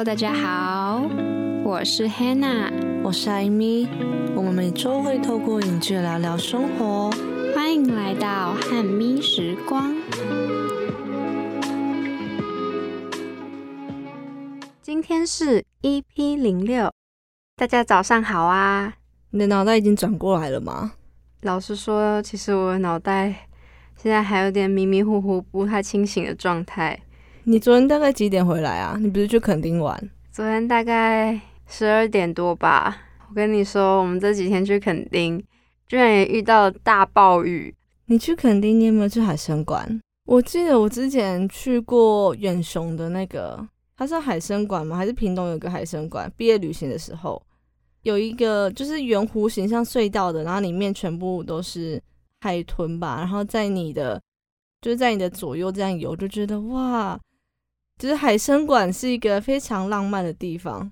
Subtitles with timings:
[0.00, 1.02] Hello，大家好，
[1.62, 3.86] 我是 Hannah，我是艾米，
[4.34, 7.10] 我们每周会透过影剧聊聊生活，
[7.54, 9.94] 欢迎来到汉咪时光。
[14.80, 16.02] 今天是 EP
[16.40, 16.90] 零六，
[17.54, 18.94] 大家早上好啊！
[19.32, 20.92] 你的脑袋已经转过来了吗？
[21.42, 23.48] 老实说，其实我的脑袋
[23.96, 26.98] 现在还有点迷迷糊糊、不太清醒的状态。
[27.44, 28.98] 你昨天大概几点回来啊？
[29.00, 29.98] 你不是去垦丁玩？
[30.30, 32.98] 昨天大概十二点多吧。
[33.28, 35.42] 我跟你说，我们这几天去垦丁，
[35.88, 37.74] 居然也遇到了大暴雨。
[38.06, 40.00] 你去垦丁，你有没有去海参馆？
[40.26, 43.66] 我记得我之前去过远雄的那个，
[43.96, 44.96] 它是海参馆吗？
[44.96, 46.30] 还是屏东有个海参馆？
[46.36, 47.40] 毕业旅行的时候，
[48.02, 52.00] 有一个就是圆弧形像隧道的，然后里面全部都是
[52.40, 53.16] 海豚吧。
[53.16, 54.20] 然后在你的
[54.82, 57.18] 就是在你的左右这样游，就觉得哇。
[58.00, 60.90] 就是海参馆是一个非常浪漫的地方。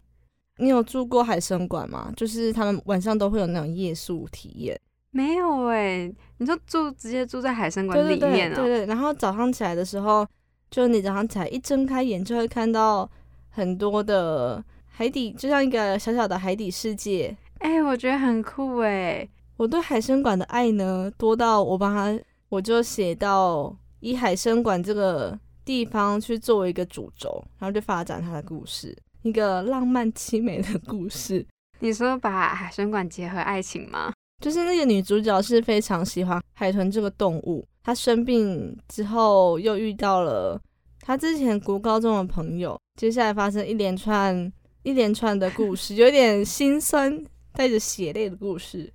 [0.59, 2.13] 你有住过海参馆吗？
[2.15, 4.79] 就是他们晚上都会有那种夜宿体验。
[5.11, 8.55] 没有哎，你就住直接住在海参馆里面啊？
[8.55, 8.85] 对对。
[8.85, 10.27] 然后早上起来的时候，
[10.71, 13.11] 就你早上起来一睁开眼，就会看到
[13.49, 17.35] 很多的海底，就像一个小小的海底世界。
[17.61, 19.27] 哎，我觉得很酷哎。
[19.57, 25.39] 我对海参馆的爱呢，多到我帮他，我就写到以海参馆这个。
[25.69, 31.47] 地方去作为一个主轴，然后就发展它的故事，一个浪漫凄美的故事。
[31.81, 34.11] 你说把海参馆结合爱情吗？
[34.43, 40.59] 就是那个女主角是非常喜欢海豚这个动物，她生病之后又遇到了
[41.03, 44.51] 她之前国高中的朋友，接下来发生一连串
[44.85, 48.91] 一连串的故事，有点心酸带着血泪的故事。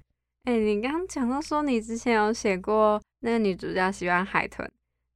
[0.45, 4.67] 哎，你刚刚讲到说你之前有写过那个女主角喜欢海豚。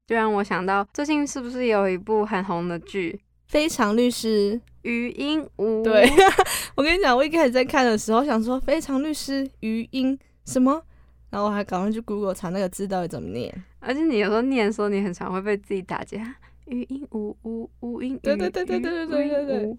[0.07, 3.11] 就让我想到，最近是不是有一部很红的剧
[3.47, 5.81] 《非常律师余英武》？
[5.83, 6.09] 对，
[6.75, 10.81] 我跟你讲，我一开始在看的时候想说《非常律师余英》什么，
[11.29, 13.53] 然后我还赶快去 Google 查那个字到底怎么念。
[13.79, 16.23] 而且你有时候念的时候，你很常会被自己打结。
[16.67, 19.77] 余音无无无音，对对对对对对对对对。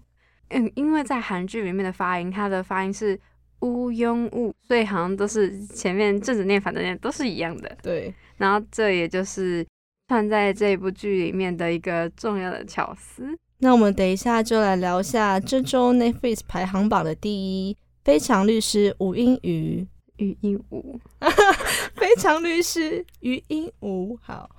[0.49, 3.19] 嗯，因为在韩剧里面的发音，它的发音是
[3.61, 7.75] 乌庸物，所以好像都是前面正着念、反着念都是一样的。
[7.81, 9.65] 对，然后这也就是。
[10.09, 13.37] 串在这部剧里面的一个重要的巧思。
[13.59, 19.83] 那我们等一下就来聊一下这周 Netflix 排行榜的第一，《非常律师吴英瑜》。
[20.17, 20.99] 余英武，
[21.95, 24.19] 非常律师余英武。
[24.21, 24.49] 好。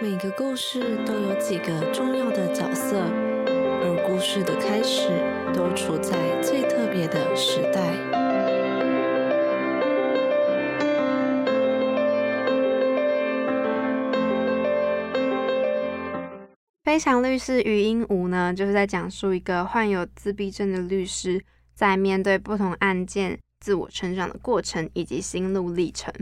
[0.00, 5.10] 每个故事都有几个重要的角色，而故事的开始
[5.52, 8.21] 都处在最特别的时代。
[16.84, 21.42] 非常律师余英武呢，就是在讲述一个患有自闭症的律师
[21.74, 26.12] 在面对不同案件自我成长的过程以及心路历程。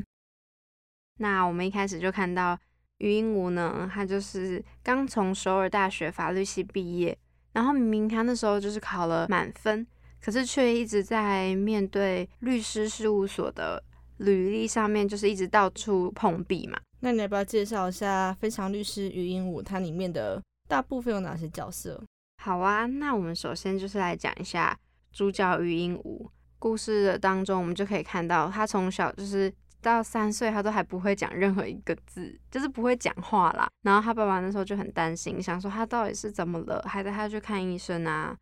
[1.19, 2.59] 那我们一开始就看到
[2.99, 7.17] 余英武呢，他就是刚从首尔大学法律系毕业，
[7.55, 9.87] 然后明明他那时候就是考了满分，
[10.21, 13.83] 可是却一直在面对律师事务所的
[14.19, 16.79] 履历上面，就是一直到处碰壁嘛。
[17.01, 20.43] 那你要不要介绍一下非常律师余英武它里面的？
[20.71, 22.01] 大部分有哪些角色？
[22.39, 24.79] 好啊，那我们首先就是来讲一下
[25.11, 33.69] 主角余英武故事的当中，我们就可以看到他从小就是到三岁，他都还不会讲任何一个字，就是不会讲话啦。
[33.83, 38.37] 然后他爸爸那时候就很担心，想说他到底是怎么了，还带他去看医生啊。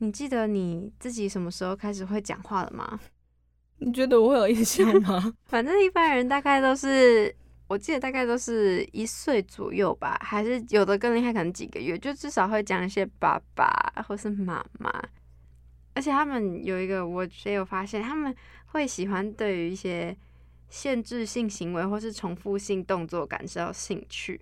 [0.00, 2.98] 你记得你自己什么时候开始会讲话了吗？
[3.78, 5.32] 你觉得我会有印象吗？
[5.46, 7.32] 反正一般人大概都是。
[7.72, 13.66] 我记得大概都是一岁左右吧，还是有的更厉害，可能几个月，就至少会讲一些爸爸
[14.06, 14.92] 或是妈妈。
[15.94, 18.34] 而且他们有一个，我也有发现，他们
[18.66, 20.14] 会喜欢对于一些
[20.68, 24.38] 限制性行为或是重复性动作感受到兴趣，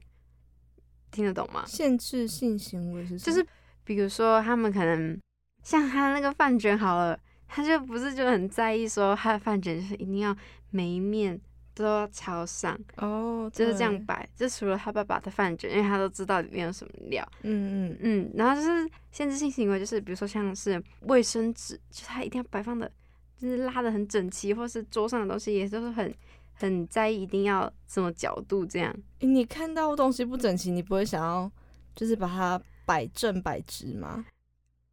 [1.13, 1.63] 听得懂吗？
[1.69, 3.47] 限制性行为是就是
[3.85, 5.17] 比如说他们可能
[5.63, 7.17] 像他那个饭卷好了，
[7.47, 10.37] 他就不是就很在意说他的饭卷是一定要
[10.71, 11.41] 每一面。
[11.81, 14.29] 都要朝上，哦，就是这样，摆。
[14.37, 17.27] 就除了他爸爸的饭卷，因为他都知道里面有什么料。
[17.43, 22.91] 嗯嗯，嗯，然后就是限制性行为，就是比如说像是卫生纸，就是他一定要摆放的，
[23.39, 26.15] 就是拉的很整齐，或是桌上的东西也都是很
[26.55, 28.95] 很在意，一定要什么角度这样。
[29.21, 31.51] 你看到东西不整齐，你不会想要
[31.95, 34.25] 就是把它摆正摆直吗？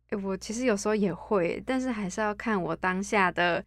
[0.09, 3.61] 诶我其实有时候也会，但是还是要看我当下的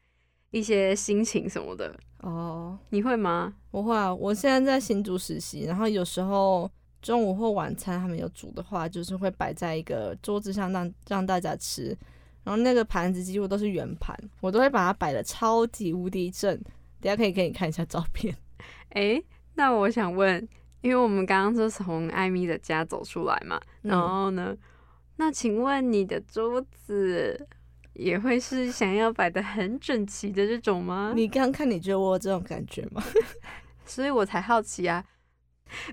[0.51, 1.95] 一些心情什么的。
[2.21, 3.55] 哦，你会吗？
[3.71, 6.71] 我会啊，我现在在新竹实习，然后有时候
[7.01, 11.97] 中午或晚餐他们有煮的话，就是会摆在一个桌子上让让大家吃，
[12.45, 16.55] 然后那个盘子几乎都是圆盘，我都会把它摆的超级无敌正。
[17.01, 18.37] 等一下可以给你看一下照片。
[18.93, 19.25] 诶，
[19.55, 20.47] 那我想问，
[20.83, 24.55] 因为我们刚刚是从艾米的家走出来嘛，然嗯后呢，
[25.17, 27.49] 那请问你的桌子
[28.01, 31.13] 也会是想要摆的很整齐的这种吗？
[31.15, 33.03] 你刚刚看，你觉得我有这种感觉吗？
[33.85, 35.05] 所以我才好奇啊。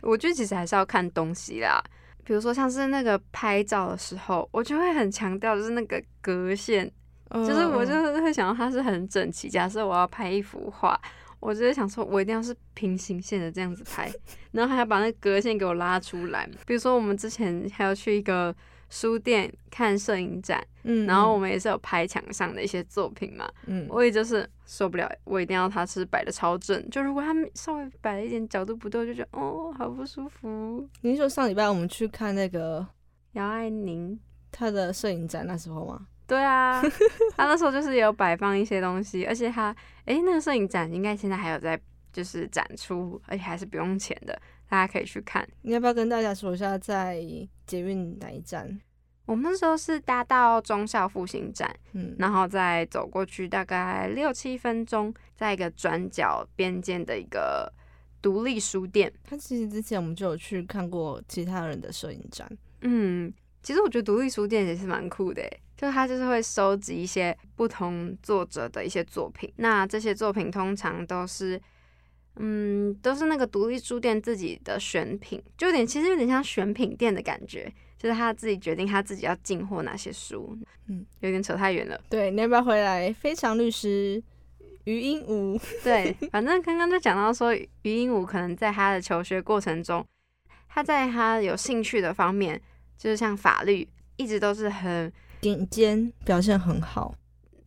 [0.02, 1.84] 我觉得其实还是要看东西啦，
[2.24, 6.90] 比如说像是那个拍照的时候，我就会很强调就是那个格线，
[7.32, 9.50] 就是我就嗯是会想到它是很整齐。
[9.50, 11.00] 假设我要拍一幅画，
[11.40, 14.12] 我就会想说，我一定要是平行线的这样子拍，
[14.52, 16.50] 然后还要把那个格线给我拉出来。
[16.66, 18.56] 比如说我们之前还要去一个
[18.90, 26.90] 书店看摄影展，嗯，然后我们也是有拍墙上的一些作品嘛，嗯，我也就是受不了，我一定要它是摆的超正。
[26.90, 30.88] 就如果他们稍微摆了一点角度不对，我就觉得哦，好不舒服。
[31.02, 32.86] 您说上礼拜我们去看那个
[33.34, 34.18] 姚爱宁，
[34.52, 36.08] 他的摄影展那时候吗？
[36.28, 36.82] 对啊，
[37.38, 39.74] 他那时候就是有摆放一些东西，而且他
[40.06, 41.80] 诶，那个摄影展应该现在还有在
[42.12, 44.38] 就是展出，而且还是不用钱的，
[44.70, 45.48] 大家可以去看。
[45.62, 47.20] 你要不要跟大家说一下在
[47.66, 48.80] 捷运哪一站？
[49.26, 57.70] 我们那时候是搭到忠孝复兴站，嗯，然后再走过去大概六七分钟，在一个转角边间的一个
[58.22, 59.12] 独立书店。
[59.26, 62.50] 它其实之前我们就有去看过其他人的摄影展。
[62.82, 71.62] 嗯，其实我觉得独立书店也是蛮酷的诶，就它就是会收集一些不同作者的一些作品，那这些作品通常都是，
[72.40, 80.58] 嗯，都是那个独立书店自己的选品，就有点其实有点像选品店的感觉，就是他自己决定他自己要进货哪些书，
[80.88, 82.00] 嗯，有点扯太远了。
[82.10, 83.12] 对，你要不要回来？
[83.14, 84.22] 非常律师
[84.86, 90.06] 余英武，对，反正刚刚就讲到说，余英武可能在他的求学过程中，
[90.70, 92.62] 他在他有兴趣的方面，
[92.98, 95.12] 就是像法律，一直都是很
[95.42, 97.16] 顶尖，表现很好。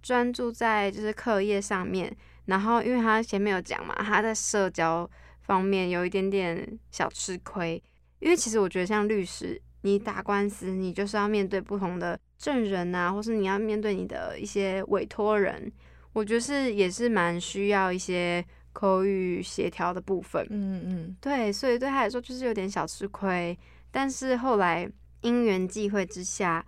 [0.02, 2.16] 专注在就是课业上面，
[2.46, 5.08] 然后因为他前面有讲嘛，他在社交
[5.40, 7.82] 方面有一点点小吃亏，
[8.19, 15.70] 因为其实我觉得像律师，你打官司，你就是要面对不同的证人啊，或是你要面对你的一些委托人，
[16.12, 20.46] 我觉得是也是蛮需要一些口语协调的部分。
[20.50, 23.58] 嗯嗯，对，所以对他来说就是有点小吃亏，
[23.90, 24.90] 但是后来
[25.22, 26.64] 因缘际会之下，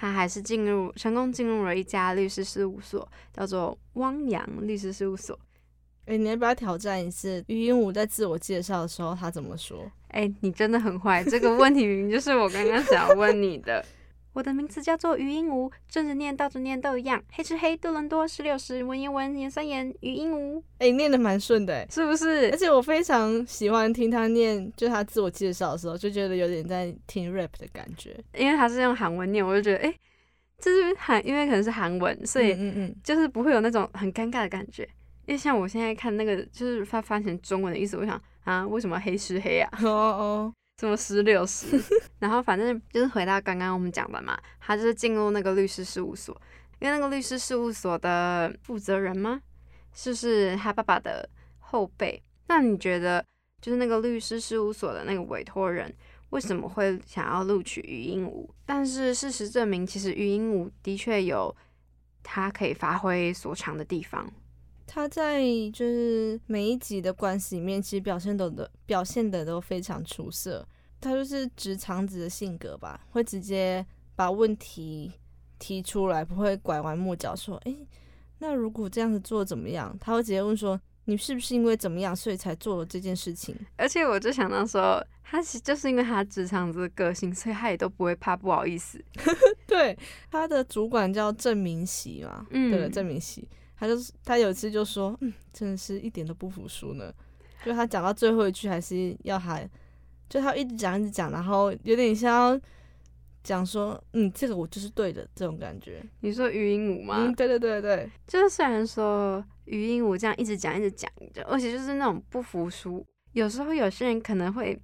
[0.00, 5.38] 他还是进入成功进入了一家律师事务所，叫做汪洋律师事务所。
[6.06, 7.44] 哎、你要不要挑战一次？
[7.48, 9.86] 于鹦鹉在自我介绍的时候，他怎么说？
[10.08, 13.84] 哎，你真的很坏，这个问题明明就是我刚刚想要问你的。
[14.32, 22.56] 我的名字叫做于鹦鹉，正着念倒着念都一样，黑吃黑，多伦多十六时，文言文言三言，于鹦鹉，哎、你念的蛮顺的哎，是不是而？
[22.56, 28.16] 且我非常喜欢听他念，就他自我介绍的时候，就觉得有点在听 rap 的感觉。
[28.34, 29.94] 因为他是用韩文念，我就觉得哎，
[30.58, 34.88] 这是韩，因为可能是韩文，所以嗯嗯嗯，就是不会有那种很尴尬的感觉。
[35.26, 39.70] 因为像我现在看那个，就是它翻成中文的意思，我想啊，为什么黑吃黑啊？
[39.82, 41.78] 哦哦，什么十六十？
[42.20, 46.34] 然后反正就是回到刚刚我们讲的嘛，他就是进入那个律师事务所，
[46.78, 49.42] 因为那个律师事务所的负责人吗？
[49.92, 52.22] 就是他爸爸的后辈。
[52.46, 53.22] 那你觉得，
[53.60, 55.94] 就是那个律师事务所的那个委托人，
[56.30, 58.48] 为什么会想要录取于鹦鹉？
[58.64, 61.54] 但是事实证明，其实于鹦鹉的确有
[62.22, 64.32] 他可以发挥所长的地方。
[64.92, 65.40] 他在
[65.72, 70.66] 就是每一集的关系里面，其实表现的的表现的都非常出色。
[71.00, 75.12] 他就是直肠子的性格吧，会直接把问题
[75.60, 77.86] 提出来，不会拐弯抹角说，诶，
[78.40, 79.96] 那如果这样子做怎么样？
[80.00, 83.54] 他会直接问说，你是不是因为怎么样，所以才做了这件事情？
[83.76, 89.00] 而且我就想到说，他其实就是因为他直肠子的个性，所以他也都不会怕不好意思。
[89.68, 89.96] 对，
[90.32, 93.48] 他的主管叫郑明熙嘛，嗯对了，郑明熙，
[93.80, 97.10] 他就是他有一次就说，嗯，真的是一点都不服输呢。
[97.64, 99.58] 就他讲到最后一句，还是要他，
[100.28, 102.60] 就他一直讲一直讲，然后有点像要
[103.42, 106.04] 讲说，嗯，这个我就是对的这种感觉。
[106.20, 107.16] 你说语音舞吗？
[107.20, 114.78] 嗯，对对对对，就是虽然说语音舞这样一直讲一直讲，就而且就是那种不服输，有时候有些人可能会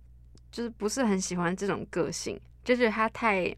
[0.51, 3.55] 就是不是很喜欢这种个性，就觉得他太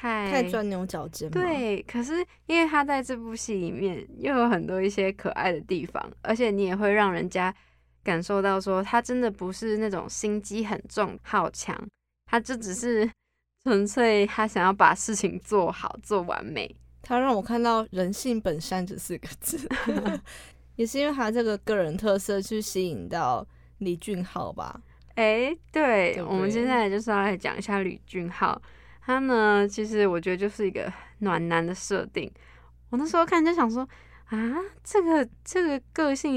[0.00, 7.52] 太太钻牛角尖。，对，可是因为他在这部戏里面又有很多一些可爱的地方，而且你也会让人家
[8.04, 11.76] 感受到说他真的不是那种心机很重、好强，
[12.26, 13.10] 他就只是
[13.64, 16.72] 纯粹他想要把事情做好、做完美。
[17.02, 19.68] 他让我看到“人性本善”这四个字，
[20.76, 23.46] 也是因为他这个个人特色去吸引到
[23.78, 24.80] 李俊浩吧。
[25.14, 28.60] 哎，对，我们接对下来就是要来讲一下李俊浩，
[29.08, 32.30] 他呢，其实我觉得就是一个暖男的设定。
[32.90, 33.80] 我那时候看就想说，
[34.26, 34.36] 啊，
[34.84, 36.34] 这个这个个性，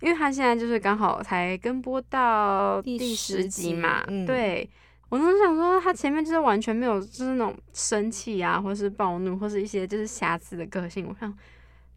[0.00, 4.70] 因为他现在就是刚好才跟播到第第十十集集嘛，嗯对。
[5.08, 11.04] 我那时候想说，他前面就是完全没有，就是那种生气啊，或是暴怒，或是一些就是瑕疵的个性。
[11.08, 11.36] 我想，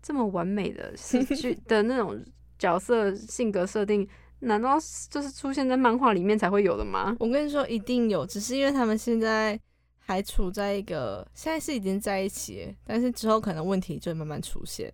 [0.01, 2.19] 这么完美的戏 剧的那种
[2.57, 4.79] 角色性格设定，难道
[5.11, 7.15] 就是出现在漫画里面才会有的吗？
[7.19, 9.57] 我跟你说，一定有，只是因为他们现在
[10.05, 14.93] 还处在一个，现在是已经在一起，但是之后可能问题就会慢慢出现。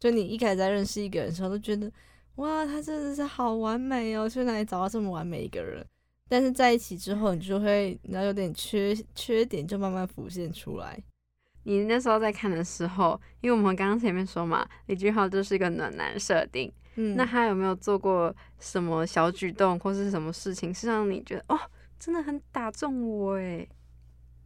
[0.00, 1.90] 就你一开始在认识一个人的时候，都觉得
[2.36, 5.84] 哇，他真的是好完美哦，去哪里找到这么完美一个人？
[6.30, 10.98] 但是在一起之后，你就会，然后有点缺缺点就慢慢浮现出来。
[11.64, 21.58] 你那时候在看的时候，因为我们刚刚前面说嘛，李俊浩就是一个暖男设定，嗯，那他有没有做过什么小举动或是什么事情，是让你觉得哦，
[21.98, 23.68] 真的很打中我诶？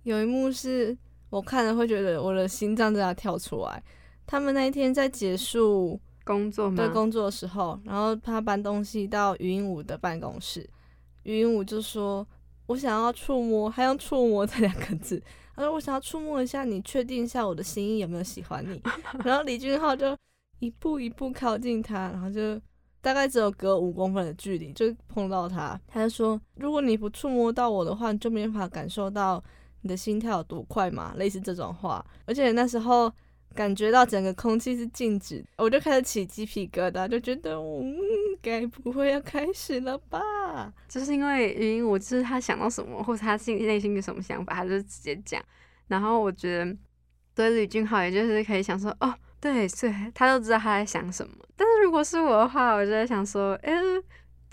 [0.03, 0.97] 有一幕是
[1.31, 3.83] 我看了会觉得我的心脏都要跳出来。
[4.27, 6.77] 他们那一天在结束工作吗？
[6.77, 10.69] 对工作的时候，然后他搬东西到语音舞的办公室，
[11.25, 12.27] 语音舞就说
[12.67, 15.23] ：“我想要触摸，他用触摸这两个字。”
[15.55, 18.81] 他说：“我想要触摸一下你，确定一下我的心意有没有喜欢你。
[19.25, 20.17] ”然后李俊浩就
[20.61, 22.59] 一步一步靠近他，然后就
[23.01, 29.43] 大概只有隔五公分的距离就碰到他，他就说：“如果你不触摸到我的话，你就没办法感受到
[29.83, 33.13] 你的心跳有多快嘛。”类似这种话，而且那时候。
[33.55, 37.95] 感觉到整个空气是静止，我就开始起鸡皮疙瘩，就觉得，嗯，
[38.41, 40.73] 该不会要开始了吧？
[40.89, 45.39] 就是因为语音，我就是他想到什么，或者他心内心有什么想法，他就直接讲。
[45.89, 46.75] 然后我觉得，
[47.35, 51.35] 对吕俊浩，也就是可以想说，哦，对，对，他都知道他在想什么。
[51.55, 53.75] 但是如果是我的话，我就在想说，哎、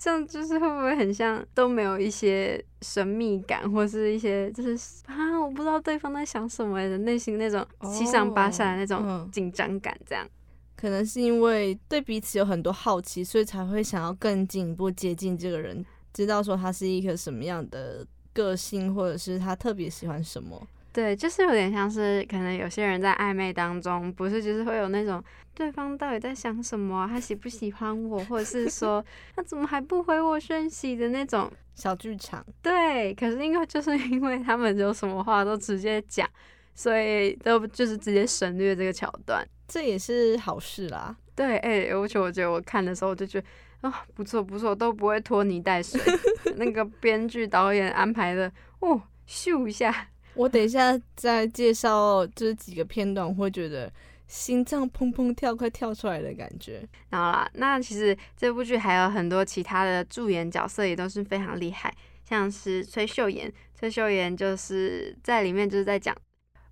[0.02, 4.72] 这样就是会不会很像都没有一些神秘感，或是一些就是
[5.04, 10.26] 啊，我不知道对方在想什么的内心那种七上八下的那种嗯紧张感，这样。
[10.74, 20.66] 可能是因为对彼此有很多好奇，所以才会想要更进一步接近这个人，知道说他是一个什么样的个性，或者是他特别喜欢什么。
[20.92, 25.22] 对，就是有点像是可能有些人在暧昧当中，不是就是会有那种
[25.54, 29.04] 对方到底在想什么啊、他喜不喜欢我，或者是说
[29.34, 31.50] 他怎么还不回我讯息的那种。
[31.72, 36.28] 小剧场，对，可是因为就是因为他们有什么话都直接讲，
[36.74, 39.42] 所以都就是直接省略这个桥段。
[39.66, 41.16] 这也是好事啦。
[41.34, 45.98] 对，哎、而且我觉得我看的时候，我就觉得啊、不错不错，都不会拖泥带水。
[46.56, 50.08] 那个编剧导演安排的，哦，秀一下，
[50.40, 53.92] 我等一下再介绍就是几个片段，我会觉得
[54.26, 56.82] 心脏砰砰跳，快跳出来的感觉。
[57.10, 61.94] 然后啦，那其实这部剧还有很多其他的助演角色也都是非常厉害，
[62.26, 66.16] 像是崔秀妍，崔秀妍就是在里面就是在讲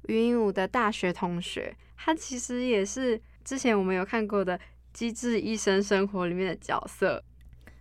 [0.05, 4.59] 云音舞的大学同学，她其实也是之前我们有看过的
[4.95, 7.23] 《机智医生生活》里面的角色。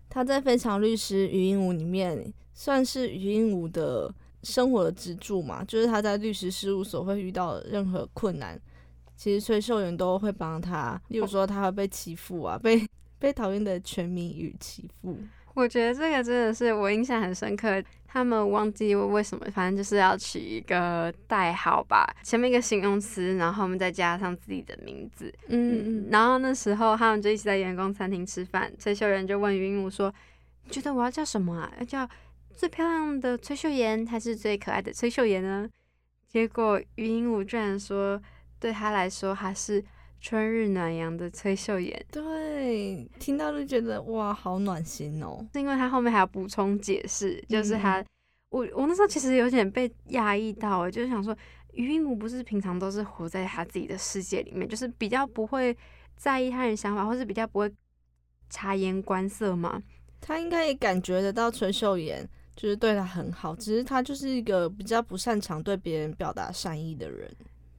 [0.09, 4.13] 他在《非常律师于英武》里面算是于英武的
[4.51, 8.59] 生活的支柱嘛，就是他在律师事务所会遇到任何困难，
[9.15, 10.99] 其实崔秀媛都会帮他。
[11.09, 12.87] 例如说他会被欺负啊，被
[13.19, 15.17] 被讨厌的全民与欺负。
[15.53, 17.83] 我觉得这个真的是我印象很深刻。
[18.09, 25.31] 他们忘记为什么，反正就是要取一个代号吧，前面一个形容词，然后我们再加上自己的名字。
[25.49, 30.11] 嗯嗯然后那时候他们就一起在员工餐厅吃饭，崔秀媛就问云武说
[30.63, 31.71] ：“你觉得我要叫什么啊？
[31.79, 32.09] 要叫
[32.57, 35.69] 最漂亮的崔秀妍，还是最可爱的崔秀妍呢？”
[36.27, 38.19] 结果云武居然说，
[38.59, 39.83] 对他来说，他是
[40.19, 45.47] 春日暖阳的崔秀妍，对，听到就觉得哇，好暖心哦。
[45.53, 48.05] 是因为他后面还有补充解释，就是他，嗯
[48.49, 51.35] 我我那时候其实有点被压抑到，欸就是想说，
[51.73, 55.77] 于云武不是平常都是活在他自己的世界里面，就是比较不会
[56.15, 57.71] 在意他人想法，或是比较不会
[58.49, 59.81] 察言观色嘛。
[60.19, 67.31] 他应该也感觉得到崔秀妍就是对他很好，只是他就是一个比较不擅长对别人表达善意的人。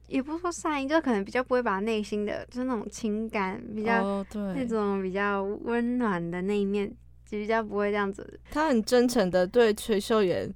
[0.07, 6.89] 也不是说善意，就可能比较不会把内心的，就是那种情感比较、哦，那，种比较温暖的那一面，
[7.27, 8.39] 就比较不会这样子。
[8.49, 10.51] 他很真诚的对崔秀妍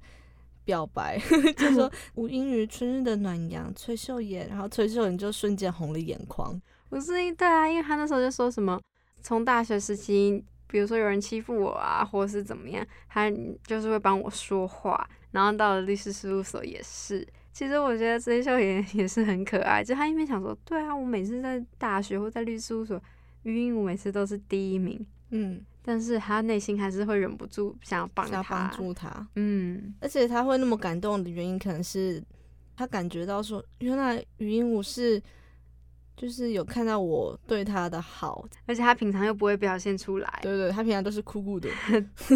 [0.64, 1.20] 表白，
[1.56, 6.60] 就说 无英于春日的暖阳，崔秀妍，然后崔秀妍就瞬间红了眼眶。
[6.88, 8.80] 不是，对啊，因为他那时候就说什么，
[9.22, 10.42] 从大学时期，
[10.74, 13.30] 比如说有人欺负我啊，或者是怎么样，他
[13.64, 15.08] 就是会帮我说话。
[15.30, 17.24] 然后到了律师事务所也是。
[17.52, 23.00] 其实我觉得崔秀妍 也是很可爱，就他一边想说，对啊，我每次在大学或在律师事务所，
[23.44, 28.42] 语音我每次都是第一名，嗯，但是他内心还是会忍不住想要帮他。
[28.42, 32.20] 帮助他，嗯，而且他会那么感动的原因，可能是
[32.76, 35.22] 他感觉到说，原来语音舞是
[36.16, 40.38] 就是有看到我对他的好，而且他平常又不会表现出来。
[40.42, 41.68] 对对，他平常都是酷酷的，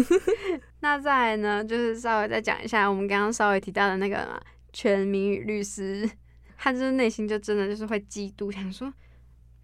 [0.81, 4.41] 那再来呢，就是稍微再讲一下我们刚刚稍微提到的那个嘛，
[4.73, 6.09] 全民语律师，
[6.57, 8.93] 他就是内心就真的就是会嫉妒，想说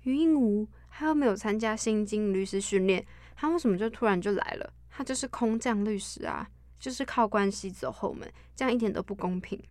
[0.03, 3.05] 于英武他又没有参加新京律师训练，
[3.35, 4.73] 他为什么就突然就来了？
[4.89, 6.47] 他就是空降律师啊，
[6.79, 9.61] 就是靠关系走后门，这样一点都不公平。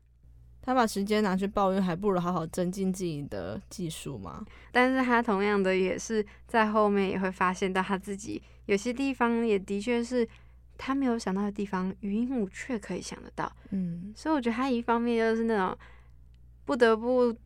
[0.64, 4.42] 他把时间拿去抱怨，还不如好好增进自己的技术嘛。
[4.72, 10.26] 但是他同样的也是在后面也会发现到他自己有些地方也的确是
[10.78, 13.50] 他没有想到的地方，语音武却可以想得到。
[13.70, 15.76] 嗯，所以我觉得他一方面就是那种
[16.64, 17.36] 不得不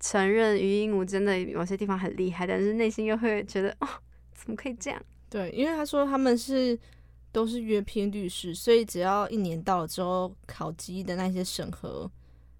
[0.00, 3.88] 承认于鹦鹉真的某些地方很厉害，但是内心又会觉得哦，
[4.34, 5.00] 怎么可以这样？
[5.30, 6.78] 对，因为他说他们是
[7.32, 12.10] 都是约聘律师，所以只要一年到了之后，考级的那些审核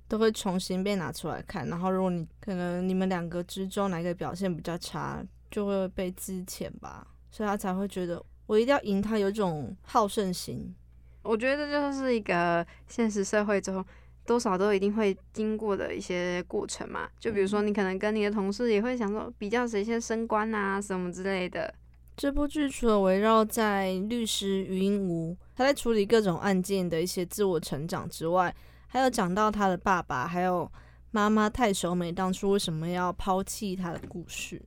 [0.09, 1.69] 都会重新被拿出来看。
[1.69, 10.75] 然后如果你可能你们两个之中哪一个表现比较差，就会被资遣吧，所以他才会觉得我一定要赢他，有一种好胜心。
[11.23, 13.85] 我觉得这就是一个现实社会中
[14.25, 17.09] 多少都一定会经过的一些过程嘛。
[17.19, 21.75] 就比如说你可能跟你的同事也会想说比较谁先升官啊什么之类的。
[22.17, 28.55] 这部剧除了围绕在律师余英武他在处理各种案件的一些自我成长之外，
[28.87, 30.71] 还有讲到他的爸爸还有
[31.11, 34.61] 妈妈太守美当初为什么要抛弃他的故事。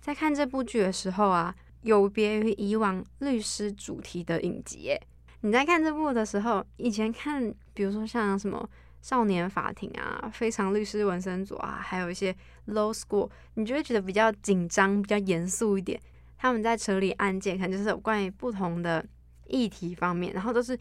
[0.00, 4.94] 在看这部剧的时候啊，有别于以往律师主题的影集。
[5.40, 8.68] 你在看这部的时候，以前看，比如说像什么
[9.02, 12.34] 少年法庭啊、非常律师文森佐啊，还有一些
[12.66, 16.00] Low School，你就会觉得比较紧张、比较严肃一点。
[16.38, 19.04] 他们在处理案件，可能就是有关于不同的
[19.46, 20.78] 议题方面，然后都是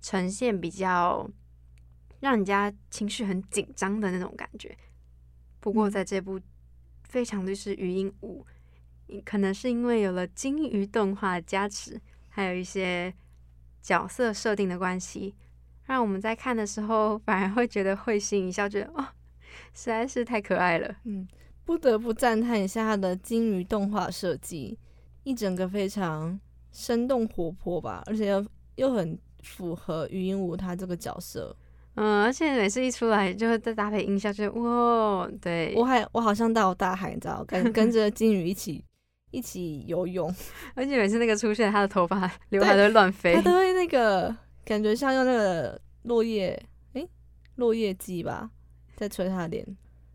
[0.00, 1.28] 呈现比较
[2.26, 4.76] 让人家情绪很紧张的那种感觉。
[5.60, 6.40] 不过在这部
[7.04, 8.44] 《非常律师语音五》，
[9.24, 13.14] 可能是因为有了金鱼动画的加持，还有一些
[13.80, 15.36] 角色设定的关系，
[15.84, 19.06] 让我们在看的时候反而会觉得会心一笑，觉得哦，
[19.72, 20.96] 实在是太可爱了。
[21.04, 21.28] 嗯，
[21.64, 24.76] 不得不赞叹一下他的金鱼动画设计，
[25.22, 26.40] 一整个非常
[26.72, 31.56] 生动活泼吧，而且又又很符合余英武他这个角色。
[31.96, 38.84] 嗯，而且每次一出来就会再搭配音效，就哇，对，我还我好像到大海，你知道，跟跟着金鱼一起
[39.30, 40.32] 一起游泳，
[40.76, 47.08] 而且每次那个出现，他的头发刘海都会乱飞他，都 会那个感觉像用那个落叶，诶，
[47.56, 48.50] 落叶机吧，
[48.94, 49.66] 在吹他的脸，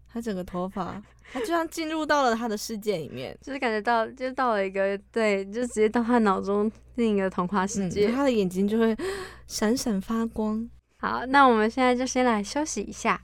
[0.07, 1.01] 他整个头发，
[1.33, 3.35] 他就像进入到了他的世界里面。
[3.41, 8.07] 就是感觉到，就到了一个对，就直接到他脑中另一个童话世界。
[8.07, 8.95] 嗯，他的眼睛就会
[9.47, 10.69] 闪闪发光。
[11.01, 13.23] 好，那我们现在就先来休息一下。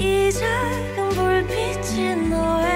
[0.00, 2.69] 이 작은 불빛이 너에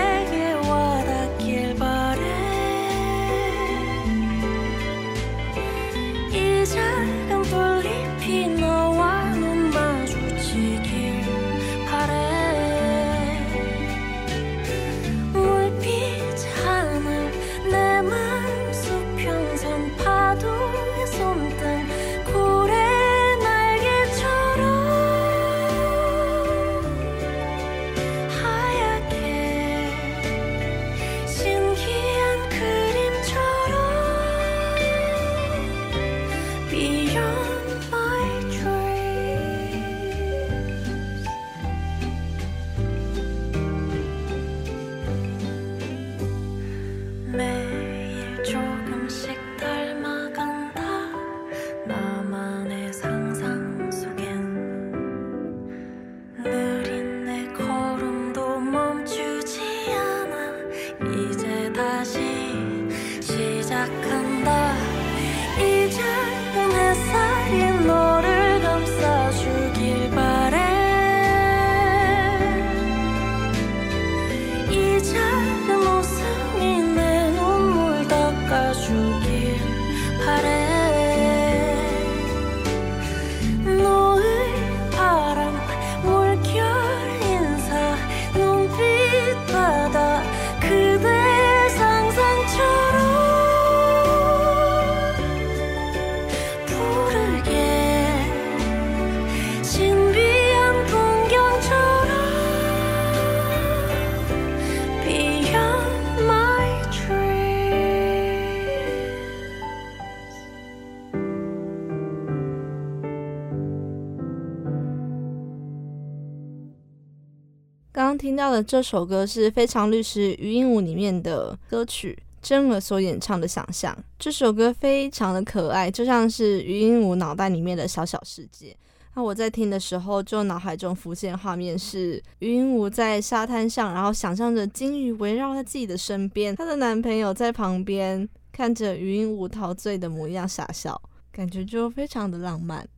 [118.17, 123.93] 听到的这首歌是《非常律师余鹦鹉》里面的歌曲，真儿所演唱的《想象》。
[124.19, 128.77] 这首歌非常的可爱，就像是余鹦鹉脑袋里面的小小世界。
[129.17, 141.01] 那我在听的时候，就脑海中浮现画面是余鹦鹉在沙滩上，然后想象着金鱼围绕在自己的身边，她的男朋友在旁边看着余鹦鹉陶醉的模样傻笑，
[141.31, 142.89] 感觉就非常的浪漫。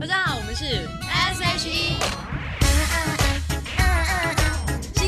[0.00, 0.64] 大家好，我们是
[1.06, 1.93] S.H.E，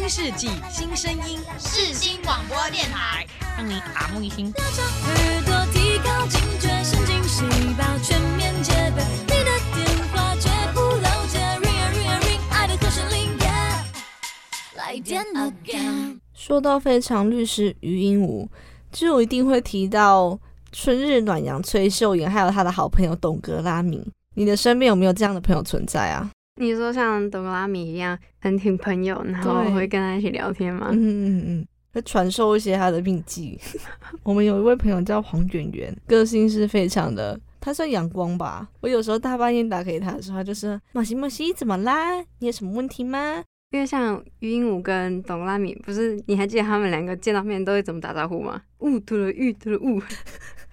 [0.09, 4.47] 新世纪新声音，世新广播电台，让你耳目一新。
[4.47, 7.43] 耳朵提高警觉，神经细
[7.77, 9.03] 胞全面戒备。
[9.23, 16.21] 你的电话绝不漏接，ring a ring a ring，爱的和弦铃，yeah，来电 again。
[16.33, 18.49] 说到非常律师余鹦鹉，
[18.93, 20.39] 就一定会提到
[20.71, 24.09] 春日暖阳崔秀妍，还有他的好朋友董格拉米。
[24.35, 26.31] 你的身边有没有这样的朋友存在啊？
[26.57, 30.89] 你说像哆啦米一样很挺朋友，然后对会跟他一起聊天吗？
[30.91, 33.59] 嗯嗯嗯，会传授一些他的秘籍。
[34.25, 38.69] 我们有一位朋友叫黄卷圆，个性是非常的，他算阳光吧。
[38.81, 42.19] 我有时候大半夜打给他的时候，他就是马西马西，怎么啦？
[42.39, 43.43] 你有什么问题吗？
[43.73, 48.63] 因为像于鹦鹉跟哆啦米，不是你还记得他们两个见到面都会怎么打招呼吗？
[48.79, 50.01] 呜吐了玉吐了呜，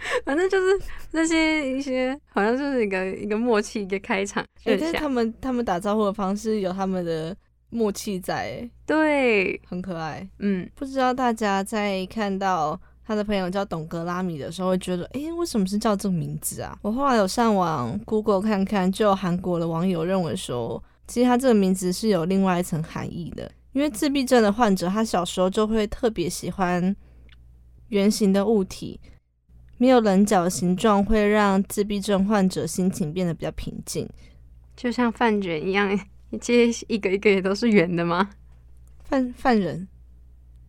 [0.26, 0.80] 反正就是
[1.12, 7.36] 那些一些好像就是一个一个默契一个开场，诶但是他们他们打招呼的方式有他们的
[7.70, 10.28] 默契在，对，很可爱。
[10.40, 16.78] 嗯，不知道大家在看到他的朋友叫董格拉米的时候，会觉得，诶，为什么是叫这个名字啊？
[16.82, 23.52] 我后来有上网 Google 看看，就有韩国的网友认为说，其实他这个名字是有另外一层含义的。
[23.74, 26.96] 因为自闭症的患者，他小时候就会特别喜欢
[27.88, 29.00] 圆形的物体，
[29.84, 34.08] 没有棱角的形状会让自闭症患者心情变得比较平静。
[34.78, 36.00] 就像饭卷一样，
[36.40, 38.30] 其实一个一个也都是圆的吗？
[39.04, 39.86] 犯犯人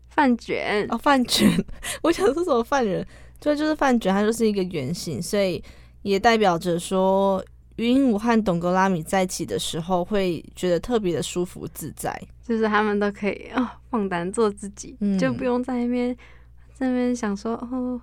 [0.08, 1.48] 饭卷哦， 饭卷，
[2.02, 3.06] 我想说什么犯人？
[3.38, 5.62] 对，就是饭卷，它就是一个圆形，所以
[6.02, 7.40] 也代表着说，
[7.76, 12.20] 于鹦鹉和董格拉米在一起的时候，会觉得特别的舒服自在。
[12.42, 16.12] 就是他们都可以哦放胆做自己，嗯就不用在那边
[16.74, 18.00] 在那边想说哦，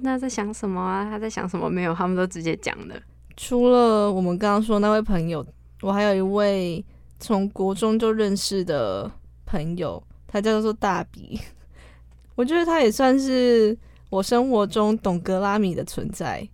[0.00, 1.04] 那在想什么啊？
[1.10, 1.68] 他在想什么？
[1.68, 3.00] 没有，他们都直接讲的。
[3.36, 5.44] 除了我们刚刚说那位朋友，
[5.82, 6.84] 我还有一位
[7.20, 9.10] 从国中就认识的
[9.46, 11.40] 朋友，他叫做大比。
[12.34, 13.76] 我觉得他也算是
[14.10, 16.48] 我生活中懂格拉米的存在。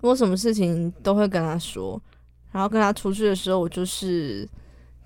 [0.00, 2.00] 我什么事情都会跟他说，
[2.52, 4.48] 然后跟他出去的时候，我就是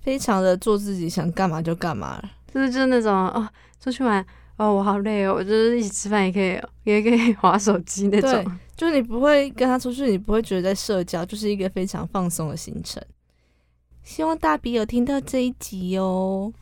[0.01, 2.23] 非常的做自己，想干嘛就干嘛。
[2.53, 3.49] 就是就是那种哦，
[3.81, 4.25] 出去玩
[4.63, 8.59] 哦，我好累哦，我就是一起吃饭也可以，也可以 划手机那对种。
[8.77, 13.03] 就是你不会跟他出去，你不会觉得在社交，就是一个非常放松的行程。
[14.05, 16.53] 希望大比有听到这一集哦。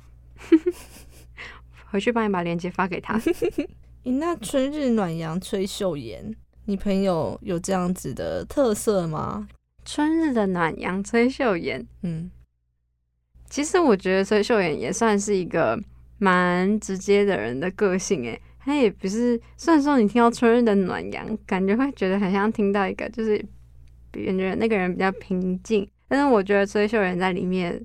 [1.91, 3.21] 回去帮你把链接发给他。
[4.05, 6.35] 你，那春日暖阳崔秀妍，
[6.65, 9.47] 你朋友有这样子的特色吗？
[9.85, 12.31] 春日的暖阳崔秀妍，嗯，
[13.51, 15.79] 其实我觉得崔秀妍也算是一个
[16.21, 23.45] 蛮直接的人的个性诶，他也不是，虽然说你听到春日的暖阳，感觉会觉得很像听到一个就是
[24.11, 27.83] 别人那个人比较平静，但是我觉得崔秀妍在里面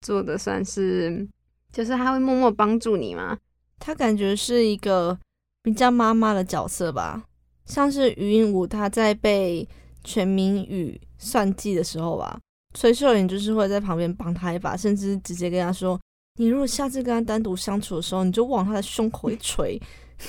[0.00, 1.26] 做的算是，
[1.72, 3.38] 就是他会默默帮助你嘛，
[3.78, 5.16] 他感觉是一个
[5.62, 7.24] 比较妈妈的角色吧，
[7.64, 9.68] 像是余音武他在被
[10.02, 12.40] 全民宇算计的时候吧，
[12.74, 16.00] 崔秀妍就是会在旁边帮他一把，甚至直接跟他说
[16.38, 19.80] ：“你如果下次跟他单独相处的时候，你就往他的胸口一捶。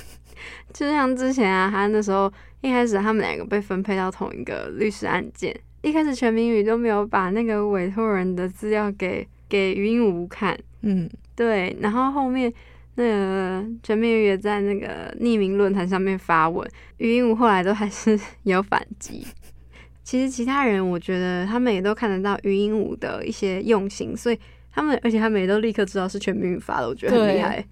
[0.73, 12.53] 就像之前啊，他那时候一开始他们两个被分配到同一个律师案件，一开始全明宇都没有把那个委托人的资料给给余英武看，”嗯，对，然后后面
[12.95, 16.67] 那个全明宇也在那个匿名论坛上面发文，
[16.97, 19.25] 余英武后来都还是 有反击。
[20.03, 24.39] 其实其他人我觉得他们也都看得到余英武的一些用心，所以
[24.79, 27.63] 他们而且他们也都立刻知道是全民宇发的，我觉得很厉害。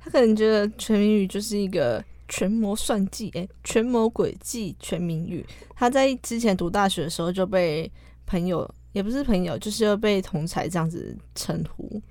[0.00, 5.46] 他可能觉得全民语就是一个权谋算计，哎、权谋诡计全民语。
[5.76, 7.88] 他在之前读大学的时候就被
[8.26, 12.02] 朋友，也不是朋友，就是又被同才这样子称呼。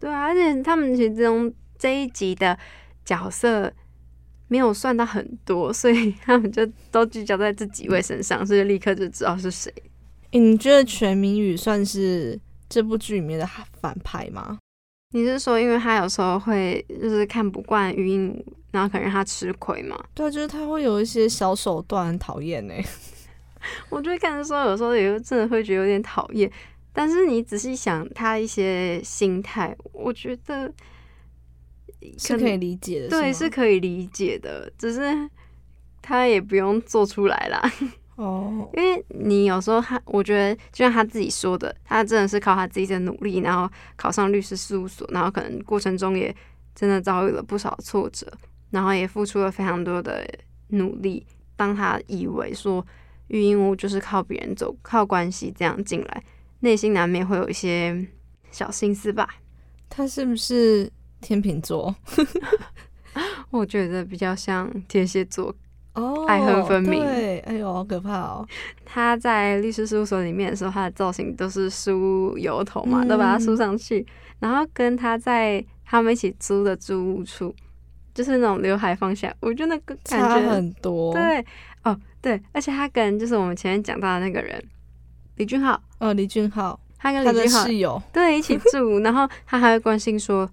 [0.00, 2.58] 对啊，而且他们其实这一集的
[3.04, 3.70] 角色
[4.48, 9.70] 没有算到很多，所以他们就都聚焦在这几位身上，所以立刻就知道是谁。
[10.30, 12.40] 诶你觉得全民语算是
[12.72, 13.46] 这部剧里面的
[13.80, 14.58] 反派吗？
[15.10, 20.02] 你是说，因为他有时候会就是看不惯余英武，然后可能让他吃亏嘛？
[20.14, 22.88] 对啊，就是他会有一些小手段，很讨厌欸呢。
[23.90, 26.50] 我就看的时候，有时候也真的会觉得有点讨厌。
[26.94, 30.72] 但是你仔细想他一些心态，我觉得
[32.18, 35.28] 是可以理解的，对，是可以理解的，只是
[36.00, 37.70] 他也不用做出来啦。
[38.16, 46.34] 哦，因为你有时候他，我觉得就像他自己说的，他真的是靠他自己的努力，然后考上律师事务所，然后可能过程中也
[46.74, 48.30] 真的遭遇了不少挫折，
[48.70, 50.28] 然后也付出了非常多的
[50.68, 51.26] 努力。
[51.56, 52.84] 当他以为说
[53.28, 56.22] 育婴屋就是靠别人走、靠关系这样进来，
[56.60, 58.06] 内心难免会有一些
[58.50, 59.28] 小心思吧。
[59.88, 61.94] 他是不是天秤座？
[63.50, 65.54] 我觉得比较像天蝎座，
[65.94, 68.46] 哦，爱恨分明对，哎呦，好可怕哦。
[68.84, 74.06] 他在律师事务所里面的时候，他的造型都是梳油头嘛，嗯都把它梳上去，
[74.38, 77.54] 然后跟他在他们一起租的租屋处，
[78.14, 81.44] 就是那种刘海放下，我觉得那个感差觉很多。，对
[81.84, 84.62] 哦对，而且他跟就是我们前面讲到的那个人
[85.36, 90.48] 李俊浩，呃，李俊浩，他跟李俊浩室友，对一起住，然后他还会关心说。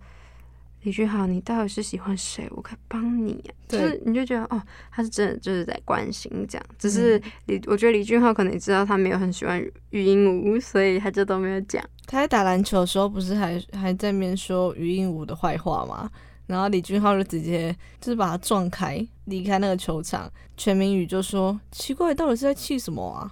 [0.83, 2.47] 李俊浩，你到底是喜欢谁？
[2.51, 3.51] 我可以帮你、啊。
[3.67, 4.61] 就是你就觉得哦，
[4.91, 6.65] 他是真的就是在关心这样。
[6.77, 11.83] 只是嗯李，我觉得李俊浩可能也知道他没有很喜欢余英武，所以他就都没有讲。
[12.05, 16.09] 他在打篮球的时候，不是还还在面说余英武的坏话吗？
[16.47, 20.31] 然后李俊浩就直接就是把他撞开，离开那个球场。
[20.57, 23.31] 全明宇就说：“奇怪，到底是在气什么啊？”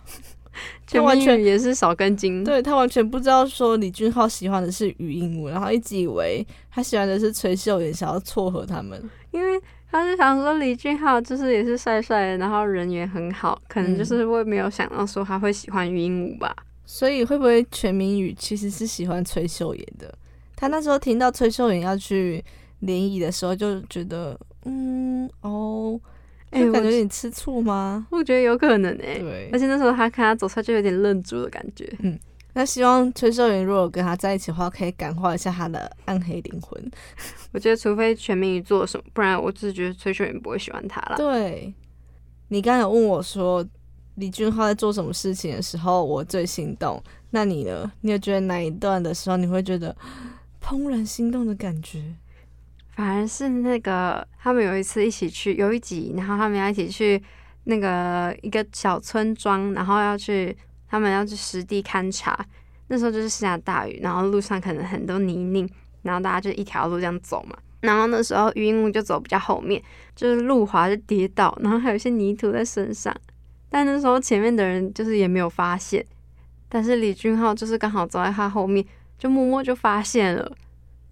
[0.87, 2.43] 全完全也是少根筋。
[2.43, 9.01] 对他完全不知道说李俊浩喜欢的是余英武，然后一直以为他喜欢的是崔秀妍，想要撮合他们。
[9.31, 16.55] 因为他是想说李俊浩就是也是帅帅的，然后人缘很好，可能就是会没有想到说他会喜欢语音舞吧。
[16.85, 20.13] 所以会不会全民宇其实是喜欢崔秀妍的？
[20.55, 22.43] 他那时候听到崔秀妍要去
[22.79, 25.86] 联谊的时候，就觉得嗯哦，
[26.51, 28.07] 哎我感觉有点吃醋吗？
[28.11, 31.91] 我觉得有可能诶、对而且那时候他看他走出来就有点愣住的感觉。
[31.99, 32.17] 嗯
[32.53, 36.91] 那希望崔秀妍如果跟他在一起的话，可以感化一下他的暗黑灵魂。
[37.53, 41.17] 我觉得除非全民宇做了什么，不然我只是觉得崔秀妍不会喜欢他了。
[41.17, 41.71] 对，
[42.47, 43.63] 你刚刚有问我说
[44.15, 46.99] 李俊浩在做什么事情的时候，我最心动。
[47.29, 47.91] 那你呢？
[48.01, 49.95] 你有觉得哪一段的时候你会觉得
[50.59, 52.01] 怦然心动的感觉？
[52.97, 57.21] 反而是那个他们有一次一起去，有一集，然后他们要一起去
[57.65, 60.57] 那个一个小村庄，然后要去
[60.87, 62.35] 他们要去实地勘察。
[62.87, 65.69] 那时候就是下大雨，然后路上可能很多泥泞，
[66.01, 67.55] 然后大家就一条路这样走嘛。
[67.81, 69.79] 然后那时候余英木就走比较后面，
[70.15, 73.15] 就是路滑就跌倒，然后还有一些泥土在身上。
[73.69, 76.03] 但那时候前面的人就是也没有发现，
[76.67, 78.83] 但是李俊浩就是刚好走在他后面，
[79.19, 80.51] 就默默就发现了。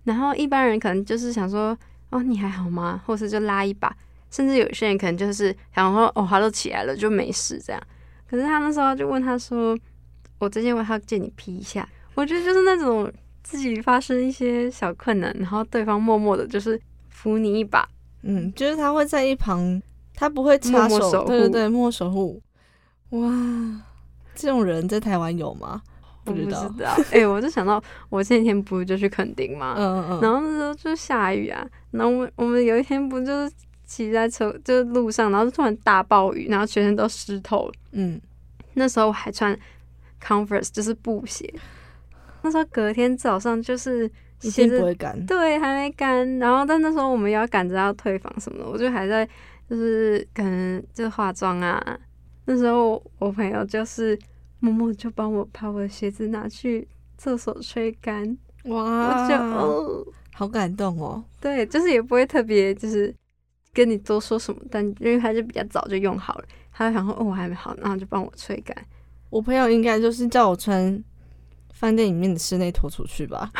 [0.06, 1.78] 然后一般人可能就是想说，
[2.12, 3.02] 哦，你还好吗？
[3.06, 3.94] 或是就拉一把，
[4.32, 7.82] 甚至有些人可能就是想说，哦，他都起来了，就没事这样。
[8.30, 9.78] 可是他那时候就问他说，
[10.40, 11.88] 我这件外套借你披一下。
[12.14, 13.12] 我觉得就是那种
[13.44, 17.88] 自己发生一些小困难，然后对方默默的就是扶你一把。
[18.22, 19.82] 嗯，就是他会在一旁
[20.14, 22.42] 他不会插手，默默守护对对对，默默守护。
[23.10, 23.30] 哇，
[24.34, 25.82] 这种人在台湾有吗？
[26.26, 26.70] 我不知知道。
[26.70, 26.98] 道。
[27.12, 29.76] 哎、我就想到我前几天不是就去垦丁嘛？
[29.78, 33.54] 嗯嗯然后那时候就下雨啊，然后我们我们有一天不就是
[33.86, 37.74] 骑在车就是路上，然后突然大暴雨，然后全身都湿透了。
[37.92, 38.20] 嗯，
[38.74, 39.58] 那时候我还穿
[40.24, 41.54] Converse，就是布鞋。
[42.42, 44.10] 那时候隔天早上就是
[44.40, 45.26] 鞋子不会干。
[45.26, 49.28] 对还没干，然后但那时候我们要赶着要退房什么的，我就还在
[49.70, 52.00] 就是可能就化妆啊。
[52.46, 54.18] 那时候我朋友就是
[54.66, 60.06] 默默就帮我把我的鞋子拿去厕所吹干，我哇，就哦。
[60.34, 61.24] 好感动哦。
[61.40, 63.14] 对，就是也不会特别就是
[63.72, 68.76] 跟你多说什么，但因为他就比较早就用好了，他就想说哦我还没好，然后就帮我吹干。
[69.30, 71.02] 我朋友应该就是叫我穿
[71.74, 73.52] 饭店里面的室内拖出去吧，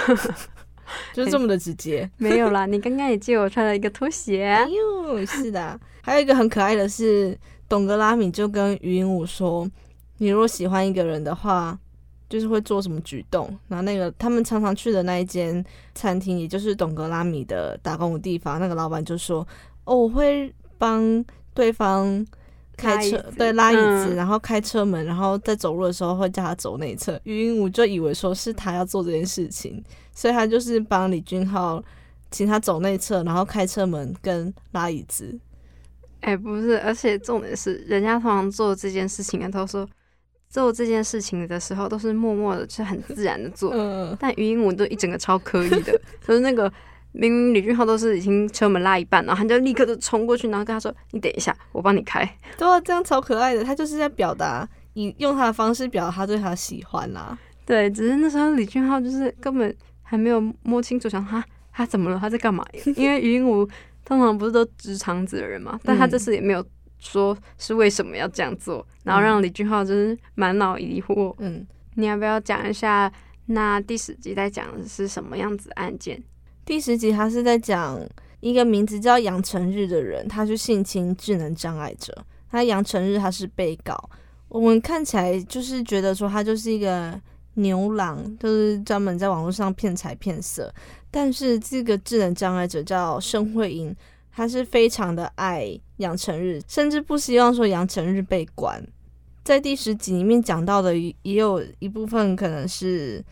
[1.14, 2.10] 就是这么的直接。
[2.18, 5.80] 没有啦，你刚刚也借我穿了一个拖鞋哎，呦，是的。
[6.02, 7.38] 还有一个很可爱的是，
[7.70, 9.70] 董格拉米就跟于英武说，
[10.18, 11.78] 你如果喜欢一个人的话，
[12.30, 13.48] 就是会做什么举动。
[13.68, 19.48] 然后那个他们常常去的那一间餐厅，也就是董格拉米的打工的地方，那个老板就说，
[19.86, 21.24] 哦，我会帮
[21.54, 22.26] 对方。
[22.78, 27.18] 开车拉对拉椅子，嗯然后开车门，然后在走路的时候会叫他走内侧。
[27.24, 31.82] 于英武就以为说是他要做这件事情，所以他就是帮李俊浩
[32.32, 35.40] 请他走内侧，然后开车门跟拉椅子。
[36.20, 39.88] 哎、不是，而且重点是，人家通常做这件事情的都说
[40.50, 46.72] 做这件事情的时候都是默默的，就是很自然的做，嗯，但余英武都一整个超刻意的，就是那个。
[47.18, 52.30] 明明李俊浩都是已经车门拉一半，然后他就立刻就冲过去，然后跟他说：“你等一下，我帮你开。
[52.58, 53.64] 对啊，这样超可爱的。
[53.64, 62.66] 他就是在表达，以用他的方式表达他对他的喜欢啦、 ”对，只是那时候李俊浩就是根本还没有摸清楚，想他他怎么了，他在干嘛？
[62.98, 63.66] 因为余英武
[64.04, 66.62] 通常不是都直肠子的人嘛，但他这次也没有
[67.00, 71.34] 说是为什么要这样做，然后让李俊浩就是满脑疑惑。
[71.40, 73.12] 嗯，你要不要讲一下？
[73.48, 76.22] 那第十集在讲的是什么样子的案件？
[76.66, 78.00] 第十集他是在讲
[78.40, 82.26] 一个名字叫杨成日的人，他是性侵智能障碍者。
[82.50, 84.10] 他杨成日他是被告，
[84.48, 87.20] 我们看起来就是觉得说他就是一个
[87.56, 90.74] 牛郎，就是专门在网络上骗财骗色。
[91.12, 93.96] 但是这个智能障碍者叫申慧英，
[94.36, 98.86] 他是非常的爱杨成日，甚至不希望说杨成日被关。
[99.46, 103.24] 在第十集里面讲到的，也有一部分可能是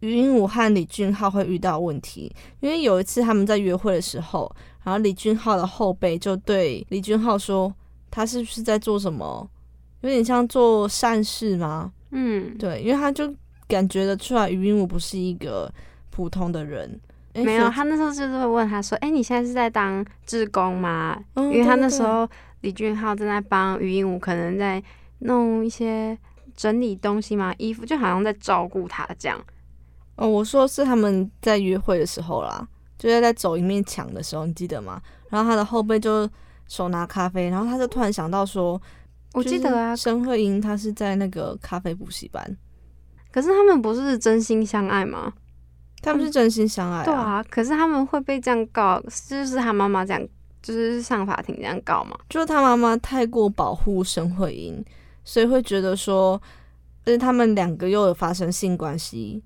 [0.00, 7.74] 于英武和李俊浩会遇到问题，因为有一次他们在约会的时候，然后李俊浩的后辈就对李俊浩说，
[8.10, 9.48] 他是不是在做什么，
[10.02, 11.92] 有点像做善事吗？
[12.10, 13.34] 嗯，对，因为他就
[13.66, 15.72] 感觉得出来于英武不是一个
[16.10, 17.00] 普通的人，诶
[17.34, 22.28] 没有，他那时候就是会问他说：“哎、你现在是在当志工吗？”嗯因为他那时候
[22.60, 24.82] 李俊浩正在帮于英武，可能在
[25.20, 26.16] 弄一些
[26.54, 29.40] 整理东西嘛，衣服，就好像在照顾他这样。
[30.16, 32.68] 哦，我说是他们在约会的时候啦，
[32.98, 35.00] 就是在走一面墙的时候，你记得吗？
[35.30, 36.28] 然后他的后背就
[36.68, 38.80] 手拿咖啡，然后他就突然想到说，
[39.32, 42.56] 我记得啊，申慧英她是在那个咖啡补习班，
[43.32, 45.32] 可是他们不是真心相爱吗？
[46.02, 50.28] 他们是真心相爱、对啊，可是他们会被这样告，就是他妈妈这样，
[50.60, 52.18] 就是上法庭这样告嘛？
[52.28, 54.84] 就是他妈妈太过保护申慧英，
[55.24, 56.40] 所以会觉得说，
[57.04, 59.42] 而且他们两个又有发生性关系，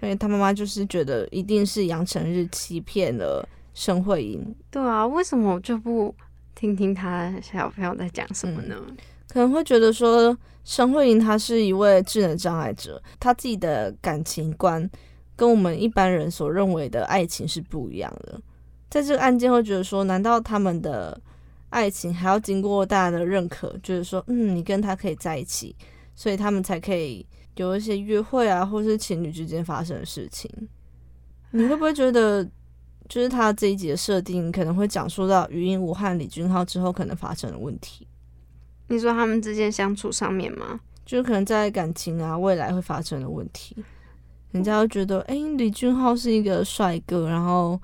[0.00, 6.14] 所以他妈妈就是觉得一定是杨成日欺骗了申慧英，对啊，为什么我就不
[6.54, 8.74] 听听他小朋友在讲什么呢？
[9.28, 14.88] 可能会觉得说，申慧英她是一位智能障碍者，她自己的感情观
[15.38, 18.40] 跟我们一般人所认为的爱情是不一样的。
[18.90, 21.18] 在这个案件会觉得说，难道他们的
[21.70, 25.76] 爱情还要经过大家的认可，就是说，嗯，你跟他可以在一起，
[26.16, 27.24] 所以他们才可以
[27.54, 30.50] 有一些约会啊，或是情侣之间发生的事情。
[31.52, 32.44] 你会不会觉得，
[33.08, 38.08] 就是他这一集的设定可能会讲述到余英武和李俊浩之后可能发生的问题？
[38.88, 40.80] 你说他们之间相处上面吗？
[41.06, 43.76] 就是可能在感情啊未来会发生的问题，
[44.52, 47.80] 人家会觉得，哎、李俊浩是一个帅哥，然后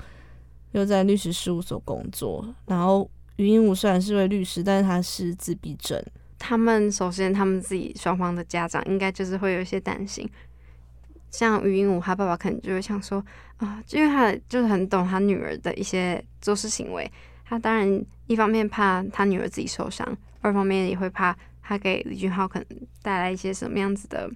[0.73, 6.03] 又在律师事务所工作，然后于英武虽然是位律师，但是他是自闭症，
[6.39, 10.29] 他们首先他们自己双方的家长应该就是会有一些担心，
[11.31, 13.25] 像于英武他爸爸可能就会想说
[13.59, 17.11] 啊、因为他就是很懂他女儿的一些做事行为，
[17.45, 20.07] 他当然一方面怕他女儿自己受伤，
[20.41, 22.67] 二方面也会怕他给李俊浩可能
[23.01, 24.31] 带来一些什么样子的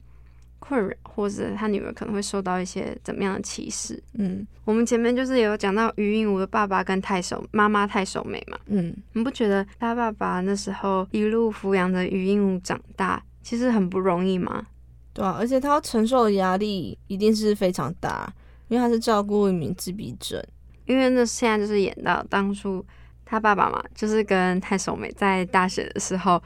[0.59, 4.03] 困扰，或者他女儿可能会受到一些怎么样的歧视。
[4.15, 14.67] 嗯我们前面就是有讲到于英武的爸爸跟太守妈妈太守美嘛，嗯，你不觉得他爸爸那时候一路抚养着于英武长大，其实很不容易吗？
[15.15, 18.31] 对啊，而且他要承受的压力一定是非常大，
[18.69, 20.43] 因为他是照顾一名自闭症。
[20.85, 22.85] 因为那现在就是演到当初
[23.25, 26.43] 他爸爸嘛，就是跟太守美在大学的时候，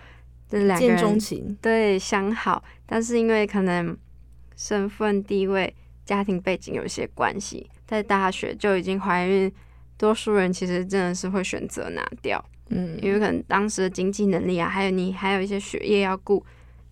[0.52, 3.96] 这两个见钟人情，对相好，但是因为可能
[4.54, 5.74] 身份地位、
[6.04, 9.50] 家庭背景有一些关系，在大学就已经怀孕，
[9.96, 16.44] 多数人其实真的是会选择拿掉，嗯，因为可能当时的经济能力啊，还有你还有一些学业要顾，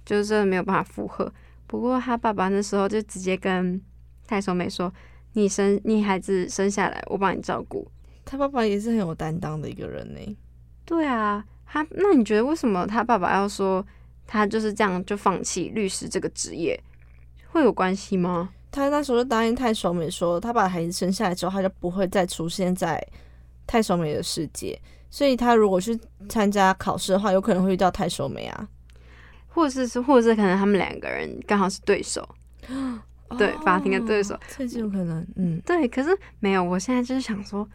[0.07, 1.31] 就是真的没有办法负荷。
[1.67, 3.79] 不过他爸爸那时候就直接跟
[4.27, 4.91] 太守美说
[5.35, 7.87] ：“你生你孩子生下来，我帮你照顾。”
[8.25, 10.37] 他爸爸也是很有担当的一个人呢。
[10.87, 13.85] 对啊，他那你觉得为什么他爸爸要说
[14.27, 16.79] 他就是这样就放弃律师这个职业，
[17.49, 18.51] 会有关系吗？
[18.73, 23.01] 他那时候就答应太守美说，他把孩子生下来之后，他就不会再出现在
[23.67, 24.77] 太守美的世界。
[25.11, 25.99] 所以他如果去
[26.29, 28.69] 参加考试的话，有可能会遇到太守美啊。
[29.49, 32.29] 或者是或者是可能他们两个人刚好是对手，
[33.37, 35.27] 对法庭的对手哦，这就有可能。
[35.35, 37.69] 嗯，对，可是没有，我现在就是想说，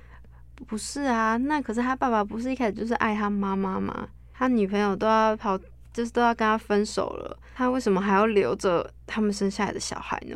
[0.67, 4.07] 不是啊，那可是他爸爸不是一开始就是爱他妈妈吗？
[4.33, 5.57] 他女朋友都要跑，
[5.93, 10.35] 就是都要跟他分手了，他为什么还要留着他们生下来的小孩呢？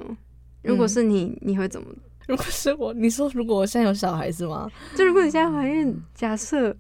[0.62, 1.88] 如果嗯是你，你会怎么？
[2.28, 4.70] 如果是我，你说如果我现在有小孩是吗？
[4.96, 6.76] 就如果你现在怀孕，假设，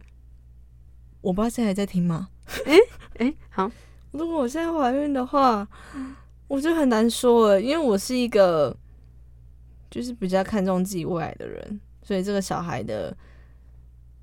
[1.21, 2.29] 我爸现在还在听吗？
[3.15, 3.69] 诶，好，
[4.11, 5.67] 如果我现在怀孕的话，
[6.47, 8.75] 我就很难说了，因为我是一个
[9.89, 13.15] 就是比较看重自己未来的人，所以这个小孩的，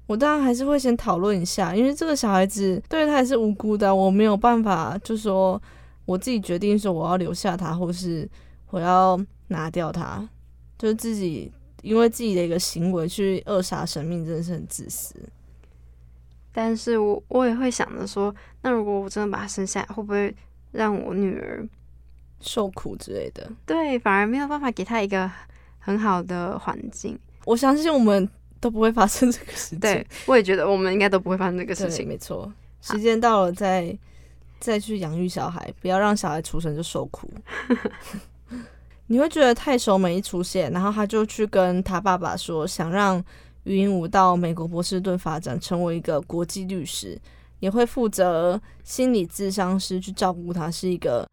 [0.07, 5.61] 我当然还是会先讨论一下，因为这个小孩子对他也是无辜的，我没有办法就说
[6.05, 8.29] 我自己决定说我要留下他，或是
[8.71, 10.29] 我要拿掉他，
[10.79, 11.53] 就是自己
[11.83, 15.15] 因为自己的一个行为去扼杀生命，真的是很自私。
[16.53, 20.35] 但是我我也会想着说，那如果我真的把他生下来，会不会
[20.73, 21.69] 让我女儿
[22.41, 25.31] 受苦之类的，对反而没有办法给他一个
[25.79, 27.19] 很好的环境？
[27.45, 28.29] 我相信我们
[28.67, 29.79] 都不会发生这个事情。
[29.79, 32.09] 对，我也觉得我们应该都不会发生这个事，情。
[32.09, 32.53] 没错。
[32.81, 33.97] 时间到了再
[34.59, 37.31] 再去养育小孩，不要让小孩出生就受苦。
[39.07, 43.25] 你会觉得太守美一出现，然后他就去跟他爸爸说，想让
[43.63, 47.17] 于英武到美国波士顿发展，成为一个国际律师，
[47.61, 51.25] 也会负责心理咨商师去照顾他，是一个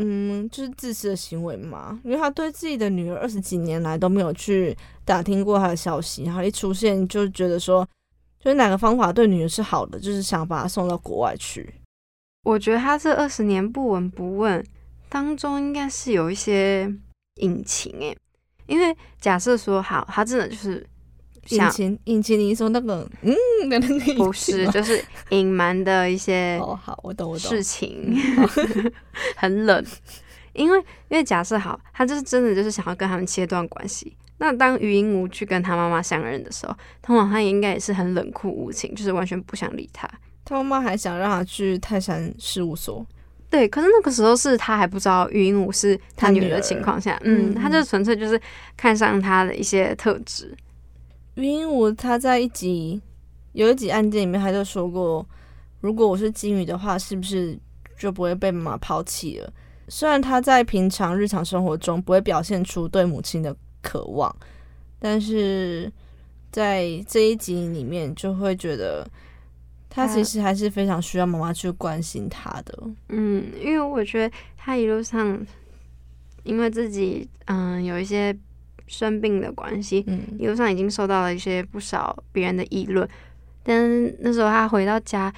[0.00, 2.00] 嗯，就是自私的行为嘛。
[2.04, 7.84] 因为他对自己的女儿二十几年来都没有去打听过她的消息，然后一出现就觉得说，
[8.38, 11.74] 就是哪个方法对女儿是好的，就是想把她送到国外去。
[12.44, 14.64] 我觉得他这二十年不闻不问
[15.08, 16.90] 当中，应该是有一些
[17.40, 18.16] 隐情诶，
[18.66, 20.86] 因为假设说好，他真的就是
[21.50, 27.62] 引擎，引擎，你说那个，嗯，的那个不是，就是隐瞒的一些 哦，好，我懂，我懂事。
[27.62, 28.16] 情，
[29.36, 29.84] 很冷。
[30.54, 30.78] 因为
[31.08, 34.16] 因为假设好，他就是真的就是想要跟他们切断关系。
[34.38, 40.08] 那当余英无去跟他妈妈相认的时候，通常他也应该也是很冷酷无情，就是完全不想理他。
[40.44, 43.04] 他妈妈还想让他去泰山事务所，
[43.50, 48.40] 对，可是那个时候是他还不知道余英武是他女儿的情况下，嗯，嗯他就纯粹就是
[48.76, 50.56] 看上他的一些特质。
[51.38, 53.00] 于英武他在一集
[53.52, 55.24] 有一集案件里面，他就说过，
[55.80, 57.58] 如果我是金鱼的话，是不是
[57.96, 59.52] 就不会被妈妈抛弃了？
[59.88, 64.34] 虽然他在平常日常生活中不会表现出对母亲的渴望，
[64.98, 65.90] 但是
[66.50, 69.08] 在这一集里面就会觉得
[69.88, 72.78] 他他其实还是非常需要妈妈去关心他的。
[73.08, 75.40] 嗯，因为我觉得他一路上，
[76.42, 78.36] 因为自己嗯有一些
[78.88, 83.08] 生病的关系，嗯，一路上已经受到了一些不少别人的议论，
[83.62, 85.32] 但是那时候他回到家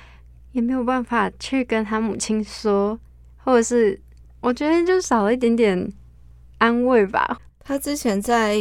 [0.53, 2.99] 也没有办法去跟他母亲说，
[3.37, 4.01] 或者是
[4.41, 5.93] 我觉得就少了一点点
[6.59, 7.39] 安慰吧。
[7.59, 8.57] 他之前在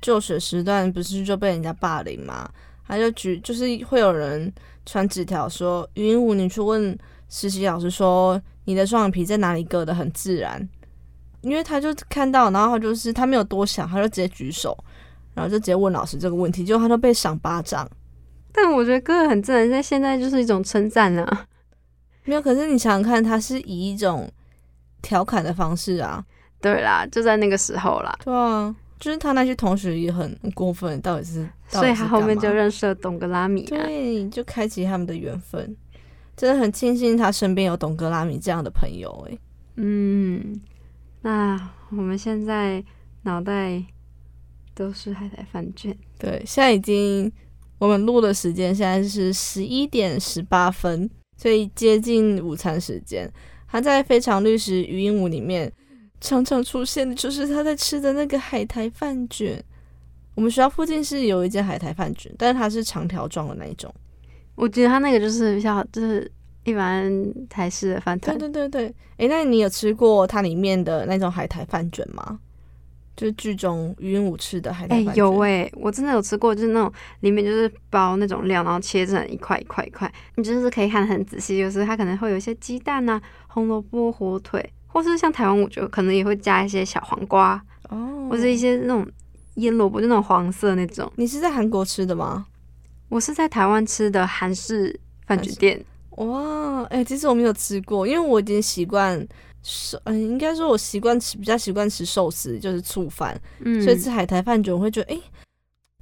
[0.00, 2.50] 就学时段不是就被人家霸凌吗？
[2.86, 4.52] 他就举就是会有人
[4.84, 10.68] 传纸条说，语音舞你去问实习老师说你的双眼皮在哪里割的很自然，
[11.42, 14.76] 因为他就看到，然后他就是他没有多想，他就直接举手，
[15.34, 17.88] 然后就直接问老师这个问题，结果他都被赏巴掌。
[18.52, 21.46] 但我觉得哥哥很自然，在现在就是一种称赞啊。
[22.24, 24.30] 没有，可是你想想看，他是以一种
[25.00, 26.24] 调侃的方式啊，
[26.60, 33.68] 对啦，就在那个时候啦，对啊，就是他那些同学也很过分，到底是，到所以他后面就认识了董格拉米啊。
[33.70, 35.76] 对，就开启他们的缘分。
[36.36, 39.38] 真的很庆幸他身边有董格拉米这样的朋友、欸，
[39.76, 40.60] 嗯，
[41.22, 42.84] 那我们现在
[43.22, 43.82] 脑袋
[44.74, 47.30] 都是海苔饭卷，对，现在已经
[47.78, 53.30] 我们录的时间现在是十一点十八分，所以接近午餐时间。
[53.68, 55.72] 他在《非常律师语音舞》里面
[56.20, 59.62] 常常出现的就是他在吃的那个海苔饭卷。
[60.34, 63.94] 我们学校附近是有一间海苔饭卷，但是它是长条状的那一种。
[64.54, 66.30] 我觉得他那个就是比较就是
[66.64, 67.12] 一般
[67.48, 72.38] 台式的饭团对，对对对，诶，那你有吃过它里面的那种海苔饭卷吗？
[73.14, 75.16] 就是剧中语音舞吃的海苔哎、饭卷。
[75.16, 76.90] 有哎、我真的有吃过，就是那种
[77.20, 89.06] 里面就是包那种料，然后切成一块一块一块，你真的是可以看得很仔细，就是它可能会有一些鸡蛋啊、红萝卜、火腿，或是像台湾，我觉得可能也会加一些小黄瓜，哦，或是一些那种
[89.56, 91.12] 腌萝卜，就那种黄色那种。
[91.16, 92.46] 你是在韩国吃的吗？
[93.10, 95.84] 我是在台湾吃的韩式饭卷店，
[96.16, 99.26] 哇，哎、其实我没有吃过，因为我已经习惯
[99.62, 105.20] 寿，嗯、应该说我习惯吃比较习惯吃寿司，就是醋饭，嗯，所以吃海苔饭卷我会觉得，哎、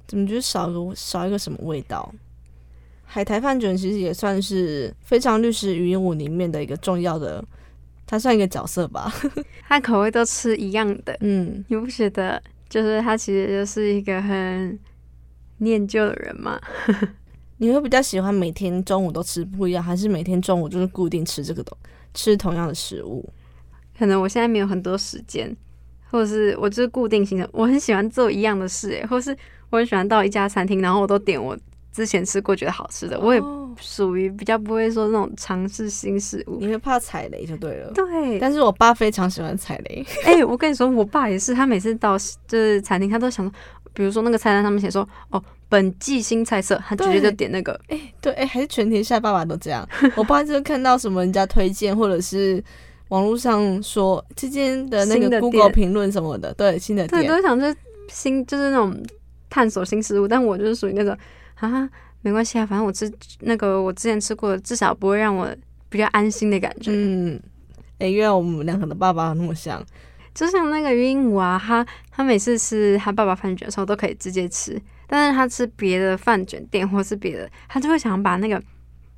[0.07, 2.13] 怎么觉得少个少一个什么味道？
[3.05, 7.43] 海苔饭卷其实也算是《非常律师语音舞》里面的一个重要的，
[8.05, 9.13] 它算一个角色吧。
[9.67, 12.41] 它口味都吃一样的，嗯，你不觉得？
[12.69, 14.79] 就是他其实就是一个很
[15.57, 16.57] 念旧的人嘛。
[17.61, 21.77] 你会比较喜欢每天中午都吃不一样，还是每天中午就是固定吃这个东
[22.11, 23.23] 吃同样的食物？
[23.97, 25.55] 可能我现在没有很多时间，
[26.09, 29.37] 或者是我就是固定行程，我很喜欢做一样的事，诶，或是
[29.69, 31.55] 我很喜欢到一家餐厅，然后我都点我
[31.93, 36.57] 之前吃过觉得好吃的，我也哦属于比较不会说那种尝试新事物。
[36.59, 37.91] 你会怕踩雷就对了。
[37.93, 43.53] 对，但是我爸非常喜欢踩雷， 哎、我跟你说，我爸也是，他每次到就是餐厅，他都想说，
[43.93, 45.41] 比如说那个菜单上面写说，哦，
[45.71, 47.79] 本季新菜色，他直接就点那个。
[48.19, 49.87] 对，哎、还是全天下爸爸都这样。
[50.17, 52.61] 我爸就是看到什么人家推荐，或者是
[53.07, 57.73] 网络上说之间的那个 Google 评论什么的，对，新的对，店都，想着
[58.09, 59.01] 新，就是那种
[59.49, 60.27] 探索新事物。
[60.27, 61.17] 但我就是属于那种
[61.55, 61.89] 啊，
[62.21, 63.09] 没关系啊，反正我之
[63.39, 65.49] 那个我之前吃过的，至少不会让我
[65.87, 66.91] 比较安心的感觉。
[66.93, 67.41] 嗯，
[67.99, 69.81] 哎、原来我们两个的爸爸那么像，
[70.35, 74.77] 就像那个鹦鹉啊，他他每次吃他爸爸饭卷的时候都可以直接吃，
[75.13, 78.61] 但是他吃别的饭卷店 或是别的，他就会想把那个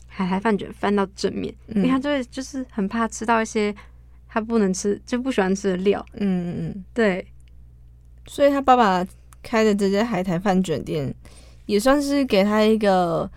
[0.08, 3.74] 海苔饭卷翻到正面，因为他嗯就会就是很怕吃到一些
[4.28, 6.04] 他不能吃就不喜欢吃的料。
[6.14, 7.24] 嗯嗯嗯，对，
[8.26, 9.06] 所以他爸爸
[9.44, 11.14] 开的这家海苔饭卷店，
[11.68, 13.30] 也算是给他一个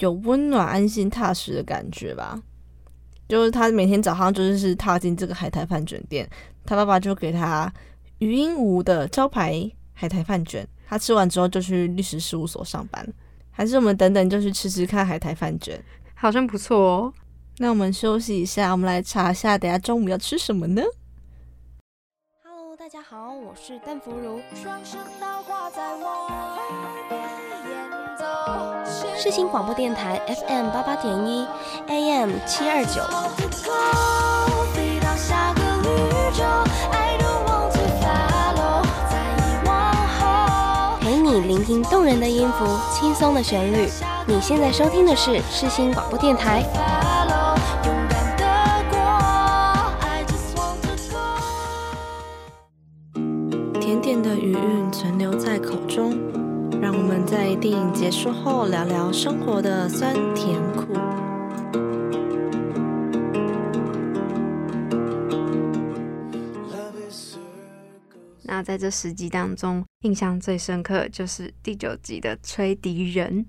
[0.00, 2.42] 有温暖、安心、踏实的感觉吧。
[3.26, 6.28] 就是他每天早上就是踏进这个海苔饭卷店，
[6.66, 7.72] 他爸爸就给他
[8.18, 13.02] 余音屋的招牌海苔饭卷，他吃完之后就去律师事务所上班。
[13.50, 15.82] 还是我们等等就去吃吃看海苔饭卷。
[16.14, 17.12] 好像不错哦。
[17.56, 20.82] 那我们休息一下，我们来查一下，等下中午要吃什么呢
[22.44, 24.38] ？Hello，大家好，我是邓福如。
[24.54, 26.58] 双声道挂在我耳
[27.08, 27.22] 边
[27.70, 28.26] 演奏，
[29.16, 31.46] 世新广播电台 FM 八八点一
[31.88, 33.02] ，AM 七二九。
[41.72, 43.88] 听动人的音符，轻松的旋律。
[44.26, 46.62] 你现在收听的是世新广播电台。
[53.80, 53.80] 甜。
[53.80, 56.14] 甜点的余韵存留在口中，
[56.78, 60.81] 让我们在电影结束后聊聊生活的酸甜苦。
[68.62, 73.44] 那在这十集当中，印象最深刻就是第九集的吹笛人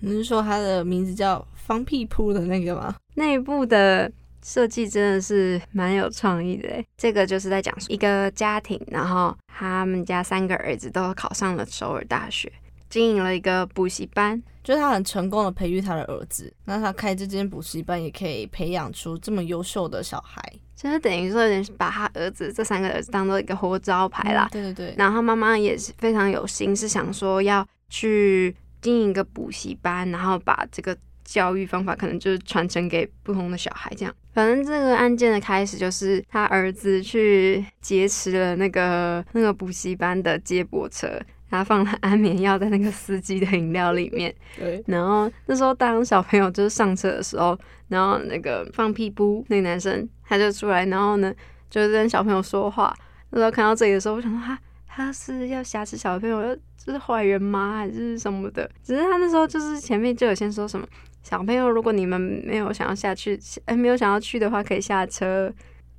[0.00, 2.96] 你是说他的名字叫方屁铺的那个吗？
[3.12, 4.10] 那一部的
[4.42, 6.86] 设计真的是蛮有创意的诶。
[6.96, 12.50] 这个就是在讲述一个家庭，然后他们家三个儿子都考上了首尔大学，
[12.88, 14.42] 经营了一个补习班。
[14.64, 20.42] 就是他很成功的培育他的儿子，那他开这间补习班也可以培养出这么优秀的小孩。
[20.74, 24.50] 就是等于说有点把他儿子这三个儿子当做一个活招牌啦嗯。
[24.50, 34.14] 对对对，然后妈妈也是非常有心，是想说要去经营一个补习班，然后把这个教育方法可能就是传承给不同的小孩，这样。
[34.32, 41.08] 反正这个案件的开始就是他儿子去劫持了那个那个补习班的接驳车，
[41.54, 44.34] 然后放了安眠药在那个司机的饮料里面。
[44.58, 51.32] 对，然后那时候当小朋友就是上车的时候，然后那个放屁不那个男生他就出来，然后呢
[51.70, 52.92] 就是跟小朋友说话。
[53.30, 57.76] 那时候看到这里的时候，我想说他他是要挟持小朋友，要就是坏人吗？
[57.76, 58.68] 还是什么的？
[58.82, 60.84] 只是他那时候就是前面就有先说什么
[61.22, 65.52] 小朋友，如果你们没有想要下去，呃没有想要去的话，可以下车。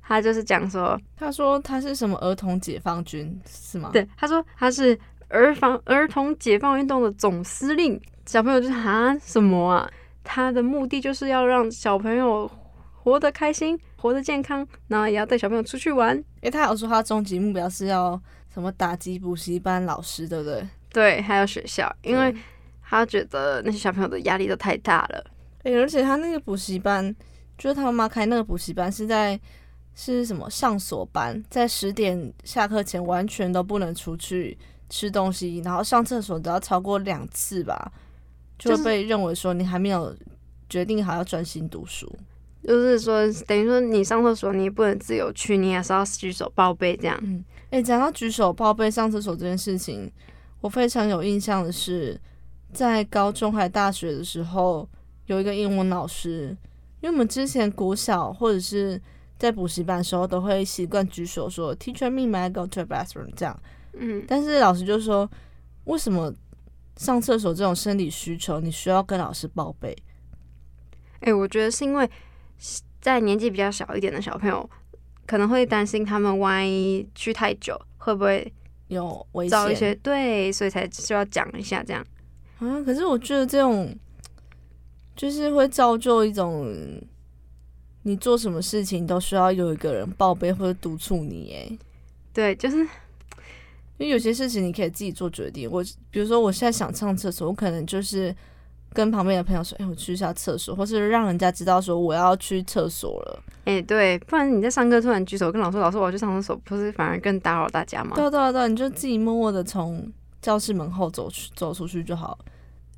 [0.08, 4.96] 他就是讲说，他说他是什么儿童解放军是吗？，对，他说他是
[5.28, 8.00] 儿防儿童解放运动的总司令。
[8.26, 9.90] 小朋友就是啊什么啊？
[10.24, 12.50] 他的目的就是要让小朋友
[12.92, 16.20] 活得开心，活得健康，然后也要带小朋友出去玩。
[16.40, 18.20] 诶，他有说他终极目标是要
[18.52, 20.66] 什么打击补习班老师，对不对？
[20.92, 22.34] 对，还有学校，因为
[22.82, 25.24] 他觉得那些小朋友的压力都太大了。
[25.62, 27.14] 诶，而且他那个补习班，
[27.56, 29.38] 就是他妈妈开那个补习班是在
[29.94, 34.58] 是什么上锁班，在十点下课前完全都不能出去
[34.88, 37.92] 吃东西，然后上厕所都要超过两次吧，
[38.58, 40.14] 就被认为说你还没有
[40.68, 42.10] 决定好要专心读书。
[42.62, 47.16] 就是说，等于说你上厕所你也不能自由去，你还是要举手报备这样。
[47.22, 50.10] 嗯，诶，讲到举手报备上厕所这件事情，
[50.60, 52.20] 我非常有印象的是，
[52.72, 54.88] 在高中还大学的时候，
[55.26, 56.56] 有一个英文老师，
[57.00, 59.00] 因为我们之前国小或者是
[59.38, 63.56] 在补习班的时候，都会习惯举手说 “Teacher me, may I go to the bathroom” 这样，
[63.98, 65.28] 嗯，但是老师就说，
[65.84, 66.32] 为什么
[66.96, 69.96] 上厕所这种生理需求，你需要跟老师报备？
[71.20, 72.08] 哎、我觉得是因为
[73.00, 74.68] 在年纪比较小一点的小朋友，
[75.26, 78.52] 可能会担心他们万一去太久，会不会
[78.88, 82.04] 有危遭一些险对，所以才需要讲一下这样。
[82.58, 82.80] 啊？
[82.84, 83.94] 可是我觉得这种
[85.16, 86.72] 就是会造就一种，
[88.02, 91.78] 你做什么事情都需要有一个人报备或者督促你，哎，
[92.32, 92.86] 对，就是
[93.98, 95.70] 因为有些事情你可以自己做决定。
[95.70, 98.34] 我比如说我现在想上厕所，我可能就是
[98.92, 103.42] 跟旁边的朋友说：“哎、我去一下厕所。”或是让人家知道说我要去厕所了。
[103.64, 108.12] 哎、对，不然你在上课突然举手跟老师说：“老师，我要去上厕所”，不是反而更打扰大家吗？
[108.14, 112.38] 对啊对啊对啊，你就自己默默的从教室门后走去走出去就好了。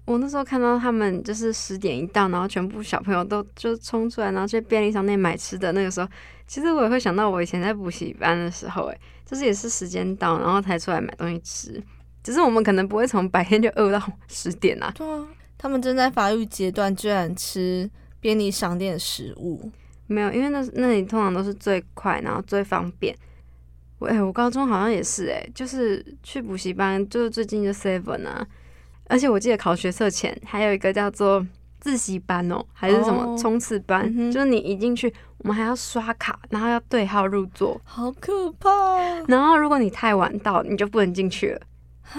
[0.04, 5.70] 我那时候看到他们就是十点一到，然后全部小朋友都就冲出来，然后去便利商店买吃的。
[5.72, 6.08] 那个时候，
[6.46, 8.98] 其实我也会想到我以前在补习班的时候，哎，
[9.28, 11.82] 就是也是时间到，然后才出来买东西吃。
[12.22, 14.90] 只是我们可能不会从白天就饿到十点啊。
[14.96, 15.26] 对啊，
[15.58, 17.88] 他们正在发育阶段，居然吃
[18.20, 19.70] 便利商店的食物。
[20.06, 23.14] 没有，因为那那里通常都是最快，然后最方便。
[23.98, 28.46] 我哎、我高中好像也是哎、就是去补习班，就是最近就 Seven 啊，
[29.04, 31.44] 而且我记得考学测前还有一个叫做
[31.80, 38.70] 自习班哦，还是什么哦冲刺班，就是你一进去，我们还要刷卡，然后要对号入座，好可怕！
[38.70, 41.60] 啊然后如果你太晚到，你就不能进去了。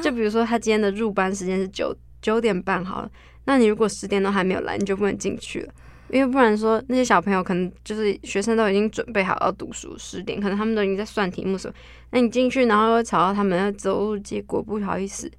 [0.01, 3.11] 就比如说他今天的入班时间是九九点半好了，
[3.45, 5.73] 那你如果十点都还没有来，你就不能进去了。
[6.09, 11.73] 因为不然说那些小朋友可能就是学生都已经准备好要读书，十点可能他们都已经在算题目什么，
[12.11, 15.29] 那你进去然后又吵到他们要走路，结果不好意思。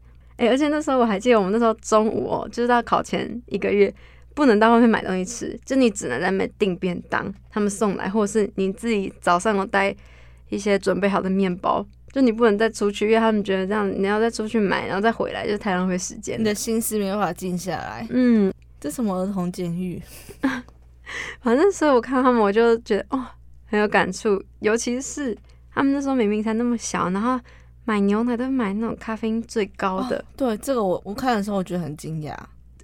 [0.41, 3.93] 哎、而且那时候我还记得我们那时候中午哦，就是到考前一个月
[4.35, 9.95] 不能到外面买东西吃，就你只能在那边订便当，他们送来，或者是你自己早上有带
[10.49, 16.41] 一些准备好的面包，就你不能再出去，因为他们觉得这样你要再出去买，然后再回来，就太浪费时间。
[16.41, 18.07] 你的心思没办法静下来。
[18.09, 20.01] 嗯，这什么儿童监狱？
[21.43, 23.27] 反正所以我看他们，我就觉得哦
[23.67, 25.37] 很有感触，尤其是
[25.75, 27.39] 他们那时候明明才那么小，然后
[27.85, 30.25] 买牛奶都买那种咖啡因最高的。
[30.37, 32.35] 对，这个我我看的时候我觉得很惊讶。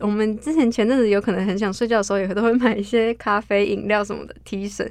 [0.00, 4.90] 我们之前前阵子有可能很想睡觉的时候，也都会买一些咖啡饮料什么的提神。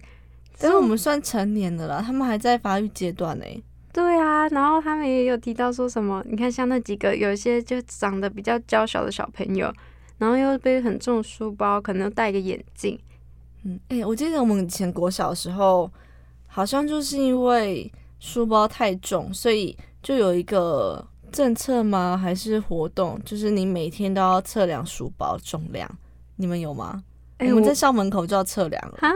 [0.57, 3.45] 但是我们算成年的了，他们还在发育阶段呢。
[3.91, 9.71] 对啊，然后他们也有提到说什么，你看像那几个有一些就长得比较娇小的小朋友，
[10.17, 12.99] 然后又背很重的书包，可能又戴个眼镜，
[13.63, 15.91] 嗯，哎、我记得我们以前国小的时候，
[16.47, 22.15] 好像就是因为书包太重，所以就有一个政策吗？
[22.15, 23.19] 还是活动？
[23.25, 25.89] 就是你每天都要测量书包重量。
[26.35, 27.03] 你们有吗？
[27.37, 28.99] 哎、我们在校门口就要测量了。
[28.99, 29.11] 哈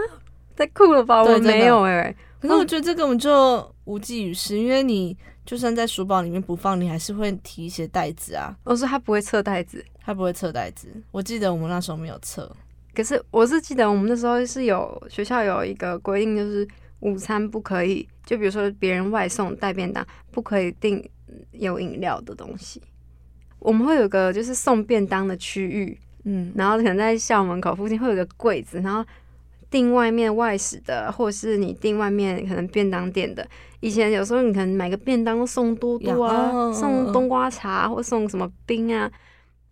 [0.56, 1.22] 太酷了吧？
[1.22, 5.16] 我没有哎、可是我觉得这个我们就无济于事，因为你
[5.46, 10.88] 就算在书包里面不放，你还是会提一些袋子啊，我说他不会测袋子，他不会测袋子。
[11.12, 12.52] 我记得我们那时候没有测。
[12.96, 16.68] 可是我是记得我们那时候是有学校有一个规定，就是
[17.02, 21.08] 午餐不可以，就比如说别人外送带便当，不可以订
[21.52, 22.82] 有饮料的东西。
[23.60, 29.06] 我们会有个就是送便当的区域，嗯，然后可能在校门口附近会有个柜子，然后
[29.70, 33.48] 订外面外食的，或者是你订外面可能便当店的。
[33.82, 39.12] 以前有时候你可能买个便当送多多啊，送冬瓜茶或送什么冰啊。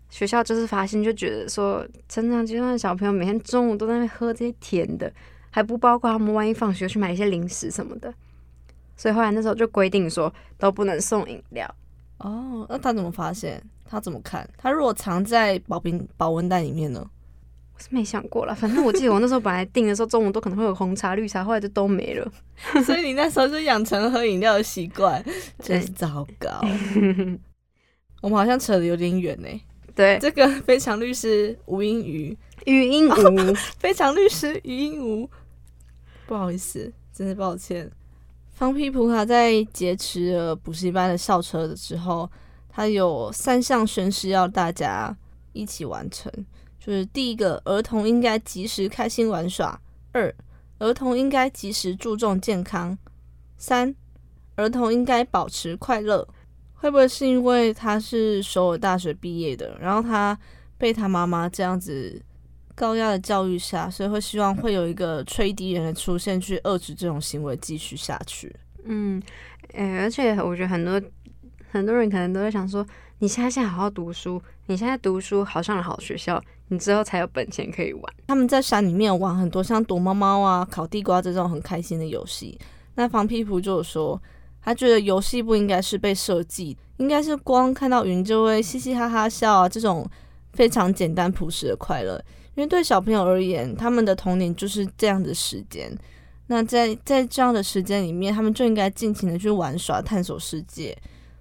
[0.09, 5.11] 学校就是发现，就觉得说成长阶段的小朋友每天中午都在那喝这些甜的，
[5.58, 8.14] 还不包括他们万一放学去买一些零食什么的。
[8.95, 11.68] 所以后来那时候就规定说都不能送饮料。
[12.20, 13.60] 哦，那他怎么发现？
[13.89, 14.47] 他怎么看？
[14.55, 17.03] 他如果藏在保冰保温袋里面呢？
[17.74, 22.32] 我是没想过了，反正我记得我那时候本来订的时候中午都可能会有红茶、绿茶，后来就都没了。
[22.86, 25.26] 所以你那时候就养成喝饮料的习惯，
[25.58, 26.62] 真是糟糕。
[28.22, 29.47] 我们好像扯的有点远呢。
[29.95, 32.38] 对，这个非常律师吴英瑜，
[32.68, 35.28] 语音吴，非常律师语音无，
[36.28, 37.89] 不好意思，真是抱歉。
[38.51, 42.30] 方皮普卡在劫持了补习班的校车之后，
[42.67, 45.15] 他有三项宣誓要大家
[45.53, 46.32] 一起完成，
[46.80, 49.80] 就是第一个，儿童应该及时开心玩耍；
[50.11, 50.36] 二，
[50.80, 52.97] 儿童应该及时注重健康；
[53.57, 53.95] 三，
[54.55, 56.28] 儿童应该保持快乐。
[56.73, 60.38] 会不会是因为他是首尔大学毕业的，然后他
[60.78, 62.21] 被他妈妈这样子
[62.78, 68.55] 高压的教育下，所以会希望会有一个吹笛人的出现，去遏制这种行为继续下去？
[68.86, 69.19] 嗯，
[69.73, 71.01] 诶、而且我觉得很多
[71.71, 72.86] 很多人可能都在想说，
[73.17, 78.03] 你现在现在好好读书，你现在读书好上了好学校，你之后才有本钱可以玩。
[78.28, 82.59] 他们在山里面玩很多像躲猫猫啊、烤地瓜这种很开心的游戏。
[82.93, 84.21] 那房皮普就有说，
[84.61, 90.07] 他觉得游戏不应该是被设计，应该是光看到云就会嘻嘻哈哈笑啊，这种
[90.53, 92.23] 非常简单朴实的快乐。
[92.58, 95.95] 因为对小朋友而言，他们的童年就是这样的时间。
[96.47, 100.97] 那在在这样的时间里面，他们就应该尽情的去玩耍、探索世界，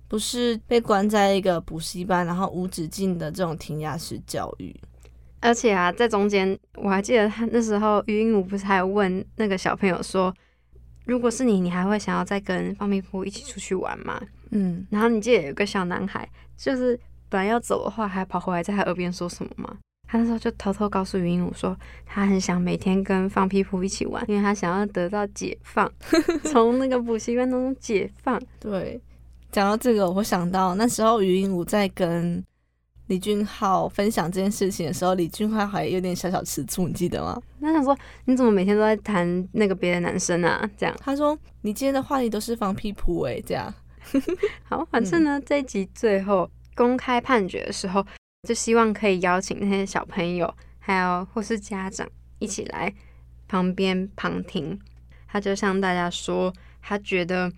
[0.08, 4.78] 不是被关在一个补习班，然后无止境的这种填鸭式教育。
[5.40, 10.34] 而且啊，在中间我还记得他那时候于英武不是还问那个小朋友说，
[11.06, 14.20] 如果是你，你还会想要再跟方皮夫一起出去玩吗？
[14.50, 16.98] 嗯，然后你记得有个小男孩，就是
[17.30, 19.78] 本来要走的话，还跑回来在他耳边说什么吗？
[20.06, 25.90] 他那时候就偷偷告诉云武说，他很想每天跟放屁噗一起玩，因为他想要得到解放，
[26.44, 28.40] 从那个补习班当中解放。
[28.60, 29.00] 对，
[29.50, 32.44] 讲到这个，我想到那时候余音武在跟
[33.08, 37.40] 李俊浩分享这件事情的时候，李俊浩还有点小小吃醋，你记得吗？
[37.60, 40.68] 那想说，你怎么每天都在谈那个别的男生啊？
[40.76, 43.72] 这样他说你今天的话题都是放屁噗诶，这样。
[44.68, 48.04] 好，反正呢，这一集最后公开判决的时候，
[48.42, 52.08] 就希望可以邀请那些小朋友，还有或是家长
[52.38, 52.94] 一起来
[53.48, 54.78] 旁边旁听。
[55.26, 57.52] 他就向大家说，他觉得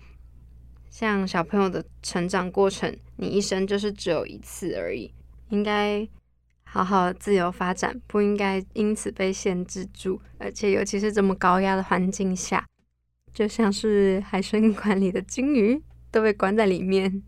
[0.89, 5.13] 像小朋友的成长过程，你一生就是只有一次而已，
[5.49, 6.07] 应该
[6.63, 10.21] 好好自由发展，不应该因此被限制住。
[10.37, 12.65] 而且尤其是这么高压的环境下，
[13.33, 15.81] 就像是海参馆里的金鱼。
[16.11, 17.21] 都被关在里面。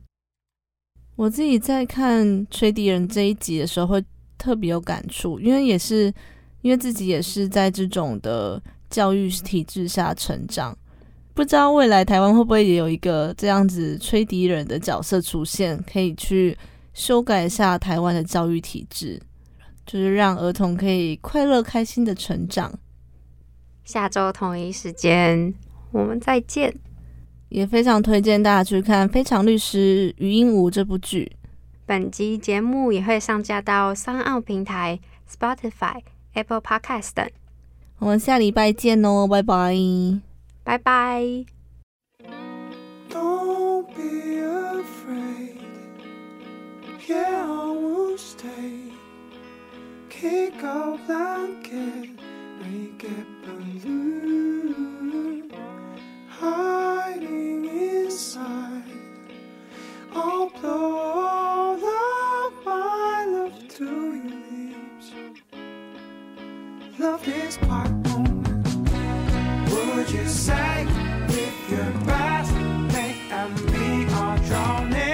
[1.22, 4.04] 我自己在看《吹笛人》这一集的时候，会
[4.40, 6.12] 特别有感触，因为也是
[6.62, 8.60] 因为自己也是在这种的
[8.90, 10.76] 教育体制下成长。
[11.36, 16.58] 不知道未来台湾会不会也有一个这样子吹笛人的角色出现，可以去
[16.96, 19.22] 修改一下台湾的教育体制，
[19.86, 22.74] 就是让儿童可以快乐开心的成长。
[23.84, 25.54] 下周同一时间，
[25.92, 26.74] 我们再见。
[27.52, 31.30] 也非常推荐大家去看《非常律师余英武》这部剧。
[31.86, 34.97] 本集节目也会上架到三奥平台、
[35.30, 36.02] Spotify、
[36.34, 37.30] Apple Podcast 等。
[37.99, 39.76] 我们下礼拜见哦，拜拜，
[40.64, 41.45] 拜拜。
[43.10, 45.58] Don't be afraid.
[47.06, 48.93] Yeah, I will stay.
[50.10, 50.54] Kick
[51.06, 52.12] blanket,
[52.62, 54.91] make it balloon.
[56.42, 58.84] Hiding inside.
[60.12, 65.12] I'll blow all of my love to your lips.
[66.98, 68.68] Love is quite moment.
[69.70, 70.88] Would you say
[71.28, 75.11] with your best mate and me are drowning?